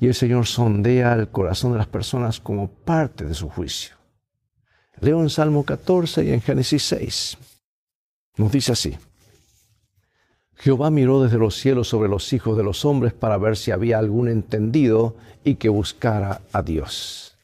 Y 0.00 0.08
el 0.08 0.14
Señor 0.14 0.46
sondea 0.46 1.12
el 1.12 1.28
corazón 1.28 1.72
de 1.72 1.78
las 1.78 1.86
personas 1.86 2.40
como 2.40 2.68
parte 2.68 3.24
de 3.24 3.34
su 3.34 3.48
juicio. 3.48 3.96
Leo 5.00 5.20
en 5.20 5.30
Salmo 5.30 5.64
14 5.64 6.24
y 6.24 6.32
en 6.32 6.40
Génesis 6.40 6.82
6. 6.84 7.38
Nos 8.36 8.50
dice 8.50 8.72
así. 8.72 8.96
Jehová 10.56 10.90
miró 10.90 11.22
desde 11.22 11.38
los 11.38 11.54
cielos 11.54 11.88
sobre 11.88 12.08
los 12.08 12.32
hijos 12.32 12.56
de 12.56 12.62
los 12.62 12.84
hombres 12.84 13.14
para 13.14 13.38
ver 13.38 13.56
si 13.56 13.70
había 13.70 13.98
algún 13.98 14.28
entendido 14.28 15.16
y 15.42 15.54
que 15.54 15.70
buscara 15.70 16.42
a 16.52 16.62
Dios. 16.62 17.38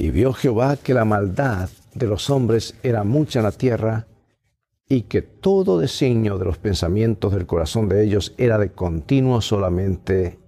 Y 0.00 0.10
vio 0.10 0.32
Jehová 0.32 0.76
que 0.76 0.94
la 0.94 1.04
maldad 1.04 1.70
de 1.92 2.06
los 2.06 2.30
hombres 2.30 2.76
era 2.84 3.02
mucha 3.02 3.40
en 3.40 3.44
la 3.44 3.50
tierra 3.50 4.06
y 4.88 5.02
que 5.02 5.22
todo 5.22 5.80
designio 5.80 6.38
de 6.38 6.44
los 6.44 6.56
pensamientos 6.56 7.32
del 7.32 7.46
corazón 7.46 7.88
de 7.88 8.04
ellos 8.04 8.32
era 8.38 8.58
de 8.58 8.70
continuo 8.70 9.40
solamente 9.40 10.38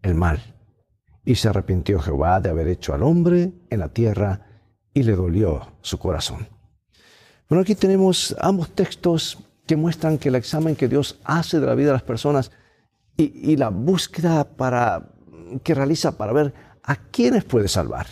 el 0.00 0.14
mal. 0.14 0.54
Y 1.22 1.34
se 1.34 1.50
arrepintió 1.50 2.00
Jehová 2.00 2.40
de 2.40 2.48
haber 2.48 2.66
hecho 2.66 2.94
al 2.94 3.02
hombre 3.02 3.52
en 3.68 3.78
la 3.78 3.90
tierra 3.90 4.46
y 4.94 5.02
le 5.02 5.14
dolió 5.14 5.68
su 5.82 5.98
corazón. 5.98 6.48
Bueno, 7.46 7.60
aquí 7.60 7.74
tenemos 7.74 8.34
ambos 8.40 8.70
textos 8.70 9.36
que 9.66 9.76
muestran 9.76 10.16
que 10.16 10.30
el 10.30 10.34
examen 10.34 10.74
que 10.74 10.88
Dios 10.88 11.20
hace 11.24 11.60
de 11.60 11.66
la 11.66 11.74
vida 11.74 11.88
de 11.88 11.92
las 11.92 12.02
personas 12.02 12.50
y, 13.18 13.54
la 13.56 13.68
búsqueda 13.68 14.44
para, 14.44 15.10
que 15.62 15.74
realiza 15.74 16.16
para 16.16 16.32
ver 16.32 16.54
a 16.82 16.96
quiénes 16.96 17.44
puede 17.44 17.68
salvar. 17.68 18.06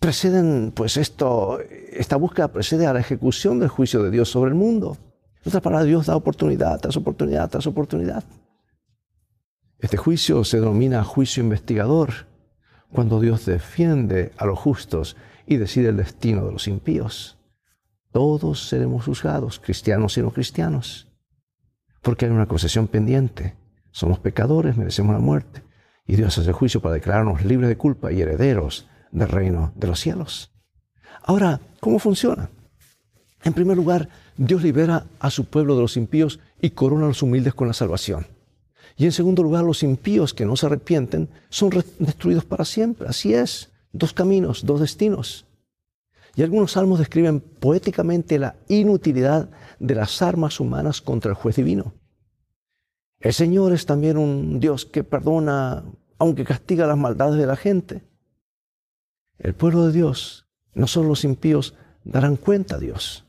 Preceden, 0.00 0.72
pues 0.74 0.96
esto, 0.96 1.58
esta 1.90 2.16
búsqueda 2.16 2.48
precede 2.48 2.86
a 2.86 2.92
la 2.92 3.00
ejecución 3.00 3.58
del 3.58 3.68
juicio 3.68 4.02
de 4.02 4.10
Dios 4.10 4.28
sobre 4.28 4.50
el 4.50 4.54
mundo. 4.54 4.96
En 5.42 5.48
otras 5.48 5.62
palabras, 5.62 5.86
Dios 5.86 6.06
da 6.06 6.16
oportunidad 6.16 6.78
tras 6.80 6.96
oportunidad 6.96 7.50
tras 7.50 7.66
oportunidad. 7.66 8.24
Este 9.78 9.96
juicio 9.96 10.44
se 10.44 10.58
denomina 10.58 11.04
juicio 11.04 11.42
investigador 11.42 12.26
cuando 12.90 13.20
Dios 13.20 13.46
defiende 13.46 14.32
a 14.36 14.44
los 14.44 14.58
justos 14.58 15.16
y 15.46 15.56
decide 15.56 15.90
el 15.90 15.96
destino 15.96 16.46
de 16.46 16.52
los 16.52 16.68
impíos. 16.68 17.38
Todos 18.10 18.68
seremos 18.68 19.04
juzgados, 19.04 19.60
cristianos 19.60 20.16
y 20.16 20.22
no 20.22 20.30
cristianos, 20.30 21.08
porque 22.02 22.24
hay 22.26 22.30
una 22.32 22.46
concesión 22.46 22.88
pendiente. 22.88 23.56
Somos 23.90 24.18
pecadores, 24.18 24.76
merecemos 24.76 25.12
la 25.12 25.20
muerte, 25.20 25.62
y 26.06 26.16
Dios 26.16 26.38
hace 26.38 26.52
juicio 26.52 26.80
para 26.80 26.94
declararnos 26.94 27.44
libres 27.44 27.68
de 27.68 27.76
culpa 27.76 28.12
y 28.12 28.20
herederos 28.20 28.88
del 29.10 29.28
reino 29.28 29.72
de 29.74 29.86
los 29.86 30.00
cielos. 30.00 30.50
Ahora, 31.22 31.60
¿cómo 31.80 31.98
funciona? 31.98 32.50
En 33.44 33.52
primer 33.52 33.76
lugar, 33.76 34.08
Dios 34.36 34.62
libera 34.62 35.06
a 35.20 35.30
su 35.30 35.44
pueblo 35.44 35.76
de 35.76 35.82
los 35.82 35.96
impíos 35.96 36.40
y 36.60 36.70
corona 36.70 37.04
a 37.04 37.08
los 37.08 37.22
humildes 37.22 37.54
con 37.54 37.68
la 37.68 37.74
salvación. 37.74 38.26
Y 38.96 39.04
en 39.04 39.12
segundo 39.12 39.42
lugar, 39.42 39.64
los 39.64 39.82
impíos 39.82 40.34
que 40.34 40.44
no 40.44 40.56
se 40.56 40.66
arrepienten 40.66 41.28
son 41.48 41.70
destruidos 41.98 42.44
para 42.44 42.64
siempre. 42.64 43.08
Así 43.08 43.32
es, 43.32 43.70
dos 43.92 44.12
caminos, 44.12 44.66
dos 44.66 44.80
destinos. 44.80 45.46
Y 46.34 46.42
algunos 46.42 46.72
salmos 46.72 46.98
describen 46.98 47.40
poéticamente 47.40 48.38
la 48.38 48.56
inutilidad 48.68 49.50
de 49.78 49.94
las 49.94 50.20
armas 50.22 50.60
humanas 50.60 51.00
contra 51.00 51.30
el 51.30 51.36
juez 51.36 51.56
divino. 51.56 51.94
El 53.20 53.32
Señor 53.32 53.72
es 53.72 53.86
también 53.86 54.16
un 54.16 54.60
Dios 54.60 54.84
que 54.86 55.04
perdona, 55.04 55.84
aunque 56.18 56.44
castiga 56.44 56.86
las 56.86 56.98
maldades 56.98 57.38
de 57.38 57.46
la 57.46 57.56
gente. 57.56 58.02
El 59.38 59.54
pueblo 59.54 59.86
de 59.86 59.92
Dios, 59.92 60.46
no 60.74 60.86
solo 60.86 61.08
los 61.08 61.24
impíos, 61.24 61.74
darán 62.04 62.36
cuenta 62.36 62.76
a 62.76 62.78
Dios. 62.78 63.24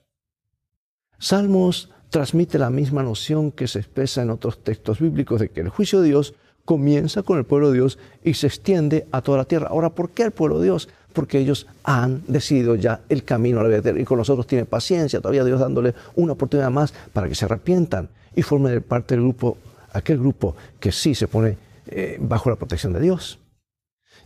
Salmos 1.17 1.89
transmite 2.09 2.57
la 2.57 2.69
misma 2.69 3.03
noción 3.03 3.51
que 3.51 3.67
se 3.67 3.79
expresa 3.79 4.21
en 4.21 4.29
otros 4.29 4.63
textos 4.63 4.99
bíblicos 4.99 5.39
de 5.39 5.49
que 5.49 5.61
el 5.61 5.69
juicio 5.69 6.01
de 6.01 6.07
Dios 6.07 6.33
comienza 6.65 7.23
con 7.23 7.37
el 7.37 7.45
pueblo 7.45 7.69
de 7.69 7.77
Dios 7.77 7.99
y 8.23 8.33
se 8.35 8.47
extiende 8.47 9.07
a 9.11 9.21
toda 9.21 9.39
la 9.39 9.45
tierra. 9.45 9.67
Ahora, 9.69 9.89
¿por 9.89 10.11
qué 10.11 10.23
el 10.23 10.31
pueblo 10.31 10.59
de 10.59 10.65
Dios? 10.65 10.89
porque 11.13 11.39
ellos 11.39 11.67
han 11.83 12.23
decidido 12.27 12.75
ya 12.75 13.01
el 13.09 13.23
camino 13.23 13.59
a 13.59 13.63
la 13.63 13.79
vida 13.79 13.99
y 13.99 14.05
con 14.05 14.17
nosotros 14.17 14.47
tiene 14.47 14.65
paciencia, 14.65 15.19
todavía 15.19 15.43
Dios 15.43 15.59
dándole 15.59 15.93
una 16.15 16.33
oportunidad 16.33 16.69
más 16.69 16.93
para 17.13 17.27
que 17.27 17.35
se 17.35 17.45
arrepientan 17.45 18.09
y 18.35 18.41
formen 18.41 18.81
parte 18.81 19.15
del 19.15 19.23
grupo, 19.23 19.57
aquel 19.91 20.19
grupo 20.19 20.55
que 20.79 20.91
sí 20.91 21.15
se 21.15 21.27
pone 21.27 21.57
eh, 21.87 22.17
bajo 22.21 22.49
la 22.49 22.55
protección 22.55 22.93
de 22.93 23.01
Dios. 23.01 23.39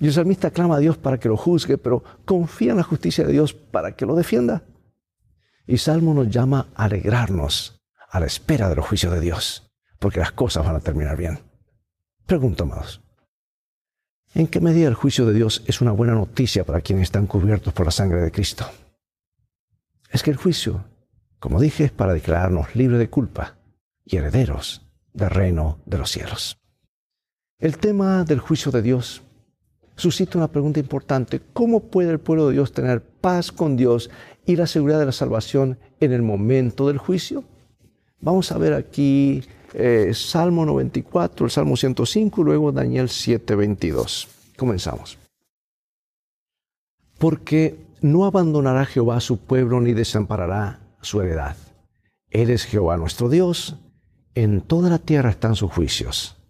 Y 0.04 0.08
el 0.08 0.12
salmista 0.12 0.52
clama 0.52 0.76
a 0.76 0.80
Dios 0.80 0.98
para 0.98 1.18
que 1.18 1.30
lo 1.30 1.38
juzgue, 1.38 1.78
pero 1.78 2.04
confía 2.26 2.72
en 2.72 2.78
la 2.78 2.84
justicia 2.84 3.26
de 3.26 3.32
Dios 3.32 3.54
para 3.54 3.96
que 3.96 4.06
lo 4.06 4.16
defienda. 4.16 4.64
Y 5.66 5.78
Salmo 5.78 6.14
nos 6.14 6.30
llama 6.30 6.68
a 6.76 6.84
alegrarnos 6.84 7.82
a 8.10 8.20
la 8.20 8.26
espera 8.26 8.68
de 8.68 8.76
los 8.76 8.86
juicios 8.86 9.14
de 9.14 9.22
Dios, 9.22 9.72
porque 10.00 10.20
las 10.20 10.34
cosas 10.34 10.66
van 10.66 10.76
a 10.76 10.82
terminar 10.82 11.16
bien. 11.16 11.40
Pregunto, 12.26 12.66
amados, 12.66 13.02
¿En 14.34 14.48
qué 14.48 14.60
medida 14.60 14.90
el 14.90 14.94
juicio 14.94 15.26
de 15.26 15.36
Dios 15.36 15.64
es 15.68 15.80
una 15.80 15.94
buena 15.94 16.16
noticia 16.16 16.66
para 16.66 16.82
quienes 16.82 17.04
están 17.04 17.26
cubiertos 17.26 17.72
por 17.72 17.86
la 17.86 17.92
sangre 17.94 18.20
de 18.20 18.32
Cristo? 18.32 18.70
Es 20.10 20.22
que 20.22 20.32
el 20.32 20.38
juicio, 20.38 20.84
como 21.40 21.62
dije, 21.62 21.86
es 21.86 21.92
para 21.94 22.12
declararnos 22.12 22.76
libres 22.76 23.00
de 23.00 23.10
culpa 23.10 23.56
y 24.04 24.18
herederos 24.18 24.86
del 25.14 25.30
reino 25.30 25.80
de 25.86 25.98
los 25.98 26.12
cielos. 26.12 26.58
El 27.58 27.78
tema 27.78 28.26
del 28.26 28.40
juicio 28.40 28.70
de 28.70 28.82
Dios 28.82 29.24
suscita 29.96 30.38
una 30.38 30.52
pregunta 30.52 30.80
importante. 30.80 31.42
¿Cómo 31.54 31.82
puede 31.82 32.12
el 32.12 32.20
pueblo 32.20 32.48
de 32.48 32.54
Dios 32.54 32.72
tener 32.72 33.02
paz 33.02 33.52
con 33.52 33.76
Dios 33.78 34.10
y 34.46 34.56
la 34.56 34.68
seguridad 34.68 35.00
de 35.00 35.06
la 35.06 35.12
salvación 35.12 35.78
en 36.00 36.14
el 36.14 36.22
momento 36.22 36.88
del 36.88 36.98
juicio? 36.98 37.44
Vamos 38.20 38.52
a 38.52 38.58
ver 38.58 38.74
aquí 38.74 39.44
eh, 39.74 40.12
Salmo 40.14 40.66
94, 40.66 41.46
el 41.46 41.52
Salmo 41.52 41.76
105 41.76 42.42
y 42.42 42.44
luego 42.44 42.72
Daniel 42.72 43.10
7, 43.10 43.56
22. 43.56 44.28
Comenzamos. 44.58 45.18
Porque 47.18 47.78
no 48.02 48.26
abandonará 48.26 48.86
Jehová 48.86 49.20
su 49.20 49.38
pueblo 49.38 49.82
ni 49.82 49.94
desamparará 49.94 50.80
su 51.02 51.22
heredad. 51.22 51.56
Él 52.30 52.50
es 52.50 52.66
Jehová 52.66 52.98
nuestro 52.98 53.30
Dios. 53.30 53.78
En 54.36 54.62
toda 54.62 54.90
la 54.90 55.00
tierra 55.00 55.30
están 55.30 55.56
sus 55.56 55.72
juicios. 55.72 56.43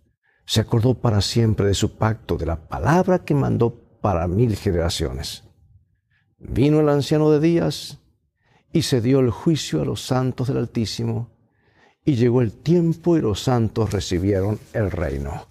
Se 0.46 0.62
acordó 0.62 0.96
para 0.96 1.22
siempre 1.22 1.68
de 1.68 1.74
su 1.74 1.98
pacto, 1.98 2.38
de 2.38 2.46
la 2.46 2.68
palabra 2.68 3.24
que 3.24 3.34
mandó 3.34 3.74
para 4.02 4.28
mil 4.28 4.56
generaciones. 4.56 5.44
Vino 6.38 6.82
el 6.82 6.90
anciano 6.90 7.32
de 7.32 7.40
días 7.40 8.00
y 8.74 8.82
se 8.82 9.00
dio 9.00 9.20
el 9.20 9.30
juicio 9.30 9.82
a 9.82 9.86
los 9.86 10.06
santos 10.06 10.48
del 10.48 10.58
Altísimo 10.58 11.30
y 12.04 12.16
llegó 12.16 12.42
el 12.42 12.52
tiempo 12.52 13.18
y 13.18 13.22
los 13.22 13.42
santos 13.42 13.92
recibieron 13.92 14.60
el 14.74 14.92
reino. 14.92 15.48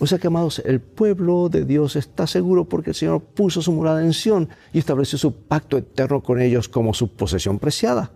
O 0.00 0.06
sea 0.06 0.18
que, 0.18 0.28
amados, 0.28 0.60
el 0.64 0.80
pueblo 0.80 1.48
de 1.48 1.64
Dios 1.64 1.96
está 1.96 2.26
seguro 2.26 2.68
porque 2.68 2.90
el 2.90 2.96
Señor 2.96 3.20
puso 3.20 3.62
su 3.62 3.72
morada 3.72 4.04
en 4.04 4.12
Sión 4.12 4.48
y 4.72 4.78
estableció 4.78 5.18
su 5.18 5.46
pacto 5.46 5.76
eterno 5.76 6.22
con 6.22 6.40
ellos 6.40 6.68
como 6.68 6.94
su 6.94 7.16
posesión 7.16 7.58
preciada. 7.58 8.12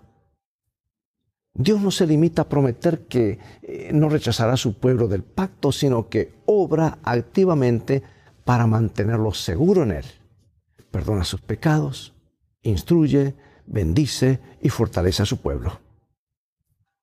Dios 1.54 1.80
no 1.80 1.90
se 1.90 2.06
limita 2.06 2.42
a 2.42 2.48
prometer 2.48 3.06
que 3.06 3.38
eh, 3.62 3.90
no 3.92 4.08
rechazará 4.08 4.54
a 4.54 4.56
su 4.56 4.74
pueblo 4.74 5.06
del 5.08 5.22
pacto, 5.22 5.70
sino 5.70 6.08
que 6.08 6.34
obra 6.46 6.98
activamente 7.02 8.02
para 8.44 8.66
mantenerlo 8.66 9.32
seguro 9.32 9.82
en 9.82 9.92
Él. 9.92 10.04
Perdona 10.90 11.24
sus 11.24 11.40
pecados, 11.40 12.14
instruye, 12.62 13.34
bendice 13.66 14.40
y 14.60 14.70
fortalece 14.70 15.22
a 15.22 15.26
su 15.26 15.38
pueblo. 15.38 15.80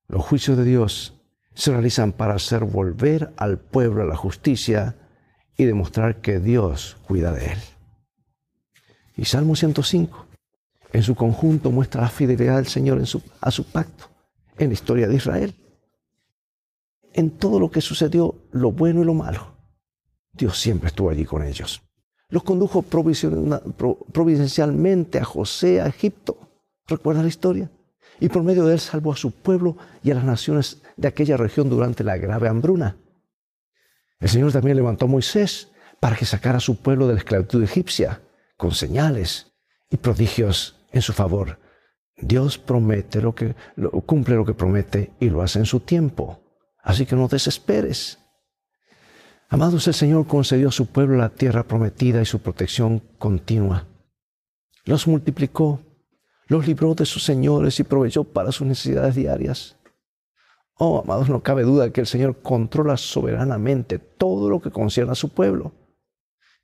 Los 0.07 0.25
juicios 0.25 0.57
de 0.57 0.63
Dios 0.63 1.13
se 1.53 1.71
realizan 1.71 2.13
para 2.13 2.35
hacer 2.35 2.63
volver 2.63 3.33
al 3.37 3.59
pueblo 3.59 4.03
a 4.03 4.07
la 4.07 4.15
justicia 4.15 4.95
y 5.57 5.65
demostrar 5.65 6.21
que 6.21 6.39
Dios 6.39 6.97
cuida 7.05 7.31
de 7.31 7.53
él. 7.53 7.59
Y 9.15 9.25
Salmo 9.25 9.55
105, 9.55 10.25
en 10.93 11.03
su 11.03 11.15
conjunto, 11.15 11.71
muestra 11.71 12.01
la 12.01 12.09
fidelidad 12.09 12.55
del 12.55 12.67
Señor 12.67 13.01
a 13.41 13.51
su 13.51 13.63
pacto, 13.65 14.08
en 14.59 14.67
la 14.67 14.73
historia 14.73 15.07
de 15.07 15.15
Israel. 15.15 15.55
En 17.13 17.31
todo 17.31 17.59
lo 17.59 17.71
que 17.71 17.81
sucedió, 17.81 18.35
lo 18.51 18.71
bueno 18.71 19.01
y 19.01 19.05
lo 19.05 19.15
malo, 19.15 19.55
Dios 20.31 20.59
siempre 20.59 20.89
estuvo 20.89 21.09
allí 21.09 21.25
con 21.25 21.43
ellos. 21.43 21.81
Los 22.29 22.43
condujo 22.43 22.83
providencialmente 22.83 25.17
a 25.17 25.25
José, 25.25 25.81
a 25.81 25.87
Egipto. 25.87 26.37
¿Recuerda 26.85 27.23
la 27.23 27.29
historia? 27.29 27.71
y 28.19 28.29
por 28.29 28.43
medio 28.43 28.65
de 28.65 28.73
él 28.73 28.79
salvó 28.79 29.13
a 29.13 29.17
su 29.17 29.31
pueblo 29.31 29.77
y 30.03 30.11
a 30.11 30.15
las 30.15 30.23
naciones 30.23 30.81
de 30.97 31.07
aquella 31.07 31.37
región 31.37 31.69
durante 31.69 32.03
la 32.03 32.17
grave 32.17 32.49
hambruna. 32.49 32.97
El 34.19 34.29
Señor 34.29 34.51
también 34.51 34.75
levantó 34.75 35.05
a 35.05 35.09
Moisés 35.09 35.69
para 35.99 36.15
que 36.15 36.25
sacara 36.25 36.57
a 36.57 36.61
su 36.61 36.77
pueblo 36.77 37.07
de 37.07 37.13
la 37.13 37.19
esclavitud 37.19 37.63
egipcia, 37.63 38.21
con 38.57 38.71
señales 38.71 39.53
y 39.89 39.97
prodigios 39.97 40.75
en 40.91 41.01
su 41.01 41.13
favor. 41.13 41.59
Dios 42.21 42.57
promete 42.57 43.21
lo 43.21 43.33
que 43.33 43.55
cumple 44.05 44.35
lo 44.35 44.45
que 44.45 44.53
promete 44.53 45.13
y 45.19 45.29
lo 45.29 45.41
hace 45.41 45.59
en 45.59 45.65
su 45.65 45.79
tiempo. 45.79 46.41
Así 46.81 47.05
que 47.05 47.15
no 47.15 47.27
desesperes. 47.27 48.19
Amados, 49.49 49.87
el 49.87 49.93
Señor 49.93 50.27
concedió 50.27 50.69
a 50.69 50.71
su 50.71 50.87
pueblo 50.87 51.17
la 51.17 51.29
tierra 51.29 51.63
prometida 51.63 52.21
y 52.21 52.25
su 52.25 52.39
protección 52.39 52.99
continua. 53.17 53.87
Los 54.85 55.07
multiplicó 55.07 55.81
los 56.49 56.65
libró 56.65 56.95
de 56.95 57.05
sus 57.05 57.23
señores 57.23 57.79
y 57.79 57.83
proveyó 57.83 58.23
para 58.23 58.51
sus 58.51 58.67
necesidades 58.67 59.13
diarias. 59.15 59.77
Oh, 60.73 60.99
amados, 60.99 61.29
no 61.29 61.43
cabe 61.43 61.61
duda 61.63 61.91
que 61.91 62.01
el 62.01 62.07
Señor 62.07 62.41
controla 62.41 62.97
soberanamente 62.97 63.99
todo 63.99 64.49
lo 64.49 64.59
que 64.59 64.71
concierne 64.71 65.11
a 65.11 65.15
su 65.15 65.29
pueblo. 65.29 65.73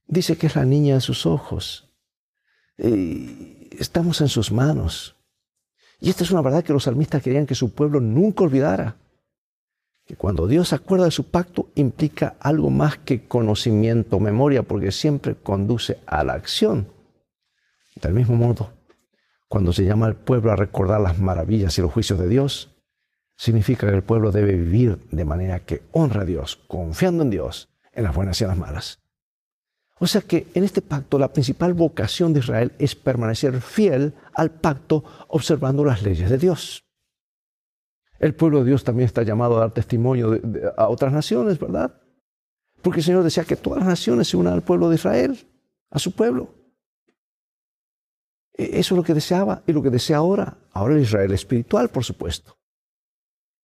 Dice 0.08 0.38
que 0.38 0.48
es 0.48 0.56
la 0.56 0.66
niña 0.66 0.96
de 0.96 1.02
sus 1.02 1.28
ojos. 1.28 1.94
Y 2.80 3.70
estamos 3.80 4.22
en 4.22 4.28
sus 4.28 4.52
manos. 4.52 5.15
Y 6.00 6.10
esta 6.10 6.24
es 6.24 6.32
una 6.32 6.42
verdad 6.42 6.64
que 6.64 6.74
los 6.74 6.84
salmistas 6.84 7.22
querían 7.24 7.46
que 7.46 7.56
su 7.56 7.74
pueblo 7.74 8.00
nunca 8.00 8.44
olvidara. 8.44 8.98
Que 10.06 10.16
cuando 10.16 10.48
Dios 10.48 10.74
acuerda 10.74 11.06
de 11.06 11.12
su 11.12 11.30
pacto 11.32 11.70
implica 11.76 12.36
algo 12.40 12.70
más 12.70 12.98
que 12.98 13.28
conocimiento, 13.28 14.20
memoria, 14.20 14.64
porque 14.64 14.92
siempre 14.92 15.36
conduce 15.36 16.00
a 16.06 16.24
la 16.24 16.34
acción. 16.34 16.88
Del 18.02 18.14
mismo 18.14 18.36
modo, 18.36 18.72
cuando 19.48 19.74
se 19.74 19.86
llama 19.86 20.06
al 20.06 20.16
pueblo 20.16 20.52
a 20.52 20.56
recordar 20.56 21.02
las 21.02 21.18
maravillas 21.18 21.78
y 21.78 21.82
los 21.82 21.92
juicios 21.92 22.20
de 22.20 22.28
Dios, 22.28 22.76
significa 23.38 23.88
que 23.88 23.96
el 23.96 24.04
pueblo 24.04 24.32
debe 24.32 24.54
vivir 24.54 25.00
de 25.12 25.26
manera 25.26 25.62
que 25.62 25.82
honra 25.92 26.22
a 26.22 26.26
Dios, 26.26 26.58
confiando 26.68 27.24
en 27.24 27.30
Dios, 27.30 27.70
en 27.94 28.04
las 28.04 28.14
buenas 28.14 28.40
y 28.40 28.44
en 28.44 28.50
las 28.50 28.58
malas. 28.58 29.05
O 30.00 30.08
sea 30.08 30.22
que 30.22 30.48
en 30.54 30.64
este 30.64 30.82
pacto 30.82 31.18
la 31.18 31.32
principal 31.32 31.74
vocación 31.74 32.34
de 32.34 32.40
Israel 32.40 32.74
es 32.80 32.96
permanecer 32.96 33.62
fiel 33.62 34.14
al 34.34 34.52
pacto 34.52 35.04
observando 35.30 35.86
las 35.86 36.04
leyes 36.04 36.30
de 36.30 36.38
Dios. 36.38 36.84
El 38.20 38.36
pueblo 38.36 38.60
de 38.60 38.66
Dios 38.66 38.84
también 38.84 39.06
está 39.06 39.24
llamado 39.24 39.58
a 39.58 39.62
dar 39.62 39.72
testimonio 39.72 40.40
a 40.78 40.88
otras 40.88 41.14
naciones, 41.14 41.60
¿verdad? 41.60 42.02
Porque 42.82 43.00
el 43.00 43.06
Señor 43.06 43.24
decía 43.24 43.46
que 43.46 43.56
todas 43.56 43.80
las 43.80 43.88
naciones 43.88 44.28
se 44.28 44.38
unan 44.38 44.54
al 44.54 44.64
pueblo 44.64 44.90
de 44.90 44.96
Israel, 44.96 45.48
a 45.90 46.00
su 46.00 46.12
pueblo. 46.14 46.54
E-, 48.54 48.80
eso 48.80 48.96
es 48.96 48.98
lo 48.98 49.04
que 49.04 49.14
deseaba 49.14 49.64
y 49.66 49.74
lo 49.74 49.82
que 49.82 49.90
desea 49.90 50.18
ahora. 50.18 50.58
Ahora 50.72 50.96
el 50.96 51.02
Israel 51.02 51.32
espiritual, 51.32 51.90
por 51.90 52.04
supuesto. 52.04 52.58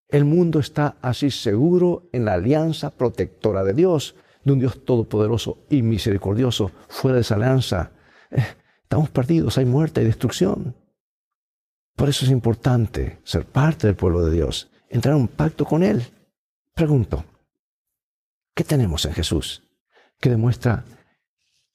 El 0.07 0.25
mundo 0.25 0.59
está 0.59 0.97
así 1.01 1.31
seguro 1.31 2.09
en 2.11 2.25
la 2.25 2.33
alianza 2.33 2.89
protectora 2.89 3.63
de 3.63 3.73
Dios, 3.73 4.15
de 4.43 4.51
un 4.53 4.59
Dios 4.59 4.83
todopoderoso 4.85 5.65
y 5.69 5.81
misericordioso. 5.81 6.71
Fuera 6.89 7.15
de 7.15 7.21
esa 7.21 7.35
alianza, 7.35 7.91
eh, 8.29 8.43
estamos 8.83 9.09
perdidos, 9.09 9.57
hay 9.57 9.65
muerte 9.65 10.01
y 10.01 10.05
destrucción. 10.05 10.75
Por 11.95 12.09
eso 12.09 12.25
es 12.25 12.31
importante 12.31 13.19
ser 13.23 13.45
parte 13.45 13.87
del 13.87 13.95
pueblo 13.95 14.25
de 14.25 14.31
Dios, 14.31 14.71
entrar 14.89 15.15
en 15.15 15.21
un 15.21 15.27
pacto 15.27 15.65
con 15.65 15.83
Él. 15.83 16.03
Pregunto, 16.73 17.25
¿qué 18.55 18.63
tenemos 18.63 19.05
en 19.05 19.13
Jesús 19.13 19.63
que 20.19 20.29
demuestra 20.29 20.85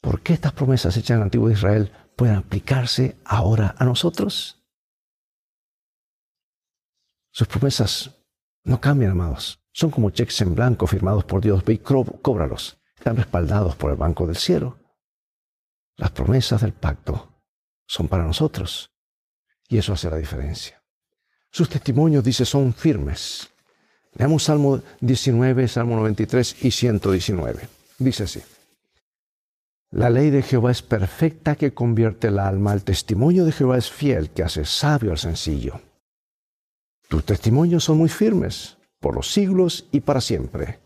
por 0.00 0.22
qué 0.22 0.34
estas 0.34 0.52
promesas 0.52 0.96
hechas 0.96 1.10
en 1.10 1.16
el 1.16 1.22
antiguo 1.24 1.50
Israel 1.50 1.92
pueden 2.16 2.36
aplicarse 2.36 3.18
ahora 3.24 3.74
a 3.78 3.84
nosotros. 3.84 4.64
Sus 7.30 7.46
promesas 7.46 8.16
no 8.64 8.80
cambian, 8.80 9.12
amados. 9.12 9.60
Son 9.76 9.90
como 9.90 10.08
cheques 10.08 10.40
en 10.40 10.54
blanco 10.54 10.86
firmados 10.86 11.26
por 11.26 11.42
Dios. 11.42 11.62
Ve 11.62 11.74
y 11.74 11.78
cóbralos. 11.78 12.78
Están 12.96 13.14
respaldados 13.14 13.76
por 13.76 13.90
el 13.90 13.98
Banco 13.98 14.26
del 14.26 14.36
Cielo. 14.36 14.78
Las 15.98 16.12
promesas 16.12 16.62
del 16.62 16.72
pacto 16.72 17.42
son 17.86 18.08
para 18.08 18.24
nosotros. 18.24 18.90
Y 19.68 19.76
eso 19.76 19.92
hace 19.92 20.08
la 20.08 20.16
diferencia. 20.16 20.82
Sus 21.50 21.68
testimonios, 21.68 22.24
dice, 22.24 22.46
son 22.46 22.72
firmes. 22.72 23.50
Leamos 24.14 24.44
Salmo 24.44 24.80
19, 25.00 25.68
Salmo 25.68 25.96
93 25.96 26.64
y 26.64 26.70
119. 26.70 27.68
Dice 27.98 28.22
así. 28.22 28.42
La 29.90 30.08
ley 30.08 30.30
de 30.30 30.40
Jehová 30.40 30.70
es 30.70 30.80
perfecta 30.80 31.54
que 31.54 31.74
convierte 31.74 32.28
el 32.28 32.38
alma. 32.38 32.72
El 32.72 32.82
testimonio 32.82 33.44
de 33.44 33.52
Jehová 33.52 33.76
es 33.76 33.90
fiel 33.90 34.30
que 34.30 34.42
hace 34.42 34.64
sabio 34.64 35.10
al 35.10 35.18
sencillo. 35.18 35.82
Tus 37.08 37.26
testimonios 37.26 37.84
son 37.84 37.98
muy 37.98 38.08
firmes 38.08 38.75
por 39.06 39.14
los 39.14 39.30
siglos 39.30 39.86
y 39.92 40.00
para 40.00 40.20
siempre. 40.20 40.80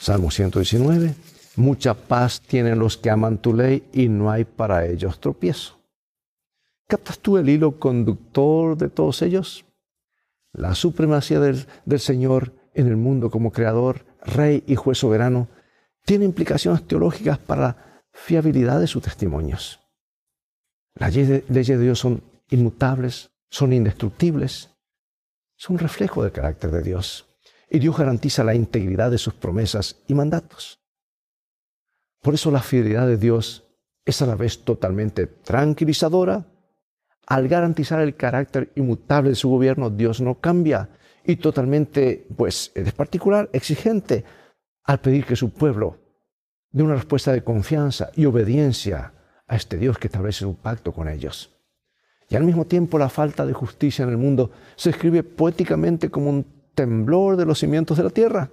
Salmo 0.00 0.30
119. 0.30 1.14
Mucha 1.56 1.92
paz 1.92 2.40
tienen 2.40 2.78
los 2.78 2.96
que 2.96 3.10
aman 3.10 3.36
tu 3.36 3.52
ley 3.52 3.86
y 3.92 4.08
no 4.08 4.30
hay 4.30 4.46
para 4.46 4.86
ellos 4.86 5.20
tropiezo. 5.20 5.78
¿Captas 6.88 7.18
tú 7.18 7.36
el 7.36 7.50
hilo 7.50 7.78
conductor 7.78 8.78
de 8.78 8.88
todos 8.88 9.20
ellos? 9.20 9.66
La 10.54 10.74
supremacía 10.74 11.40
del, 11.40 11.66
del 11.84 12.00
Señor 12.00 12.54
en 12.72 12.86
el 12.86 12.96
mundo 12.96 13.30
como 13.30 13.52
creador, 13.52 14.06
rey 14.24 14.64
y 14.66 14.74
juez 14.74 14.96
soberano 14.96 15.48
tiene 16.06 16.24
implicaciones 16.24 16.86
teológicas 16.86 17.36
para 17.36 17.60
la 17.60 18.02
fiabilidad 18.14 18.80
de 18.80 18.86
sus 18.86 19.02
testimonios. 19.02 19.78
Las 20.94 21.14
leyes 21.14 21.44
de 21.50 21.78
Dios 21.78 21.98
son 21.98 22.22
inmutables, 22.48 23.30
son 23.50 23.74
indestructibles, 23.74 24.71
son 25.62 25.74
un 25.74 25.78
reflejo 25.78 26.24
del 26.24 26.32
carácter 26.32 26.72
de 26.72 26.82
Dios. 26.82 27.36
Y 27.70 27.78
Dios 27.78 27.96
garantiza 27.96 28.42
la 28.42 28.52
integridad 28.52 29.12
de 29.12 29.18
sus 29.18 29.34
promesas 29.34 30.02
y 30.08 30.14
mandatos. 30.14 30.80
Por 32.20 32.34
eso 32.34 32.50
la 32.50 32.60
fidelidad 32.60 33.06
de 33.06 33.16
Dios 33.16 33.62
es 34.04 34.20
a 34.22 34.26
la 34.26 34.34
vez 34.34 34.64
totalmente 34.64 35.28
tranquilizadora. 35.28 36.44
Al 37.28 37.46
garantizar 37.46 38.00
el 38.00 38.16
carácter 38.16 38.72
inmutable 38.74 39.30
de 39.30 39.36
su 39.36 39.50
gobierno, 39.50 39.88
Dios 39.88 40.20
no 40.20 40.40
cambia 40.40 40.88
y 41.24 41.36
totalmente, 41.36 42.26
pues, 42.36 42.72
es 42.74 42.92
particular, 42.92 43.48
exigente 43.52 44.24
al 44.82 44.98
pedir 44.98 45.24
que 45.24 45.36
su 45.36 45.50
pueblo 45.50 45.96
dé 46.72 46.82
una 46.82 46.96
respuesta 46.96 47.30
de 47.30 47.44
confianza 47.44 48.10
y 48.16 48.24
obediencia 48.24 49.14
a 49.46 49.54
este 49.54 49.76
Dios 49.76 49.96
que 49.96 50.08
establece 50.08 50.44
un 50.44 50.56
pacto 50.56 50.92
con 50.92 51.08
ellos. 51.08 51.51
Y 52.32 52.36
al 52.36 52.44
mismo 52.44 52.64
tiempo 52.64 52.98
la 52.98 53.10
falta 53.10 53.44
de 53.44 53.52
justicia 53.52 54.04
en 54.04 54.08
el 54.08 54.16
mundo 54.16 54.52
se 54.74 54.88
escribe 54.88 55.22
poéticamente 55.22 56.08
como 56.08 56.30
un 56.30 56.46
temblor 56.74 57.36
de 57.36 57.44
los 57.44 57.58
cimientos 57.58 57.98
de 57.98 58.04
la 58.04 58.08
tierra. 58.08 58.50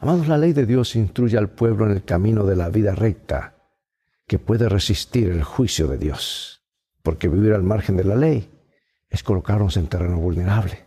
Amados, 0.00 0.26
la 0.26 0.36
ley 0.36 0.52
de 0.52 0.66
Dios 0.66 0.96
instruye 0.96 1.38
al 1.38 1.50
pueblo 1.50 1.86
en 1.86 1.92
el 1.92 2.02
camino 2.02 2.44
de 2.44 2.56
la 2.56 2.68
vida 2.68 2.96
recta, 2.96 3.54
que 4.26 4.40
puede 4.40 4.68
resistir 4.68 5.28
el 5.28 5.44
juicio 5.44 5.86
de 5.86 5.98
Dios, 5.98 6.64
porque 7.04 7.28
vivir 7.28 7.52
al 7.52 7.62
margen 7.62 7.96
de 7.96 8.02
la 8.02 8.16
ley 8.16 8.50
es 9.08 9.22
colocarnos 9.22 9.76
en 9.76 9.86
terreno 9.86 10.18
vulnerable. 10.18 10.84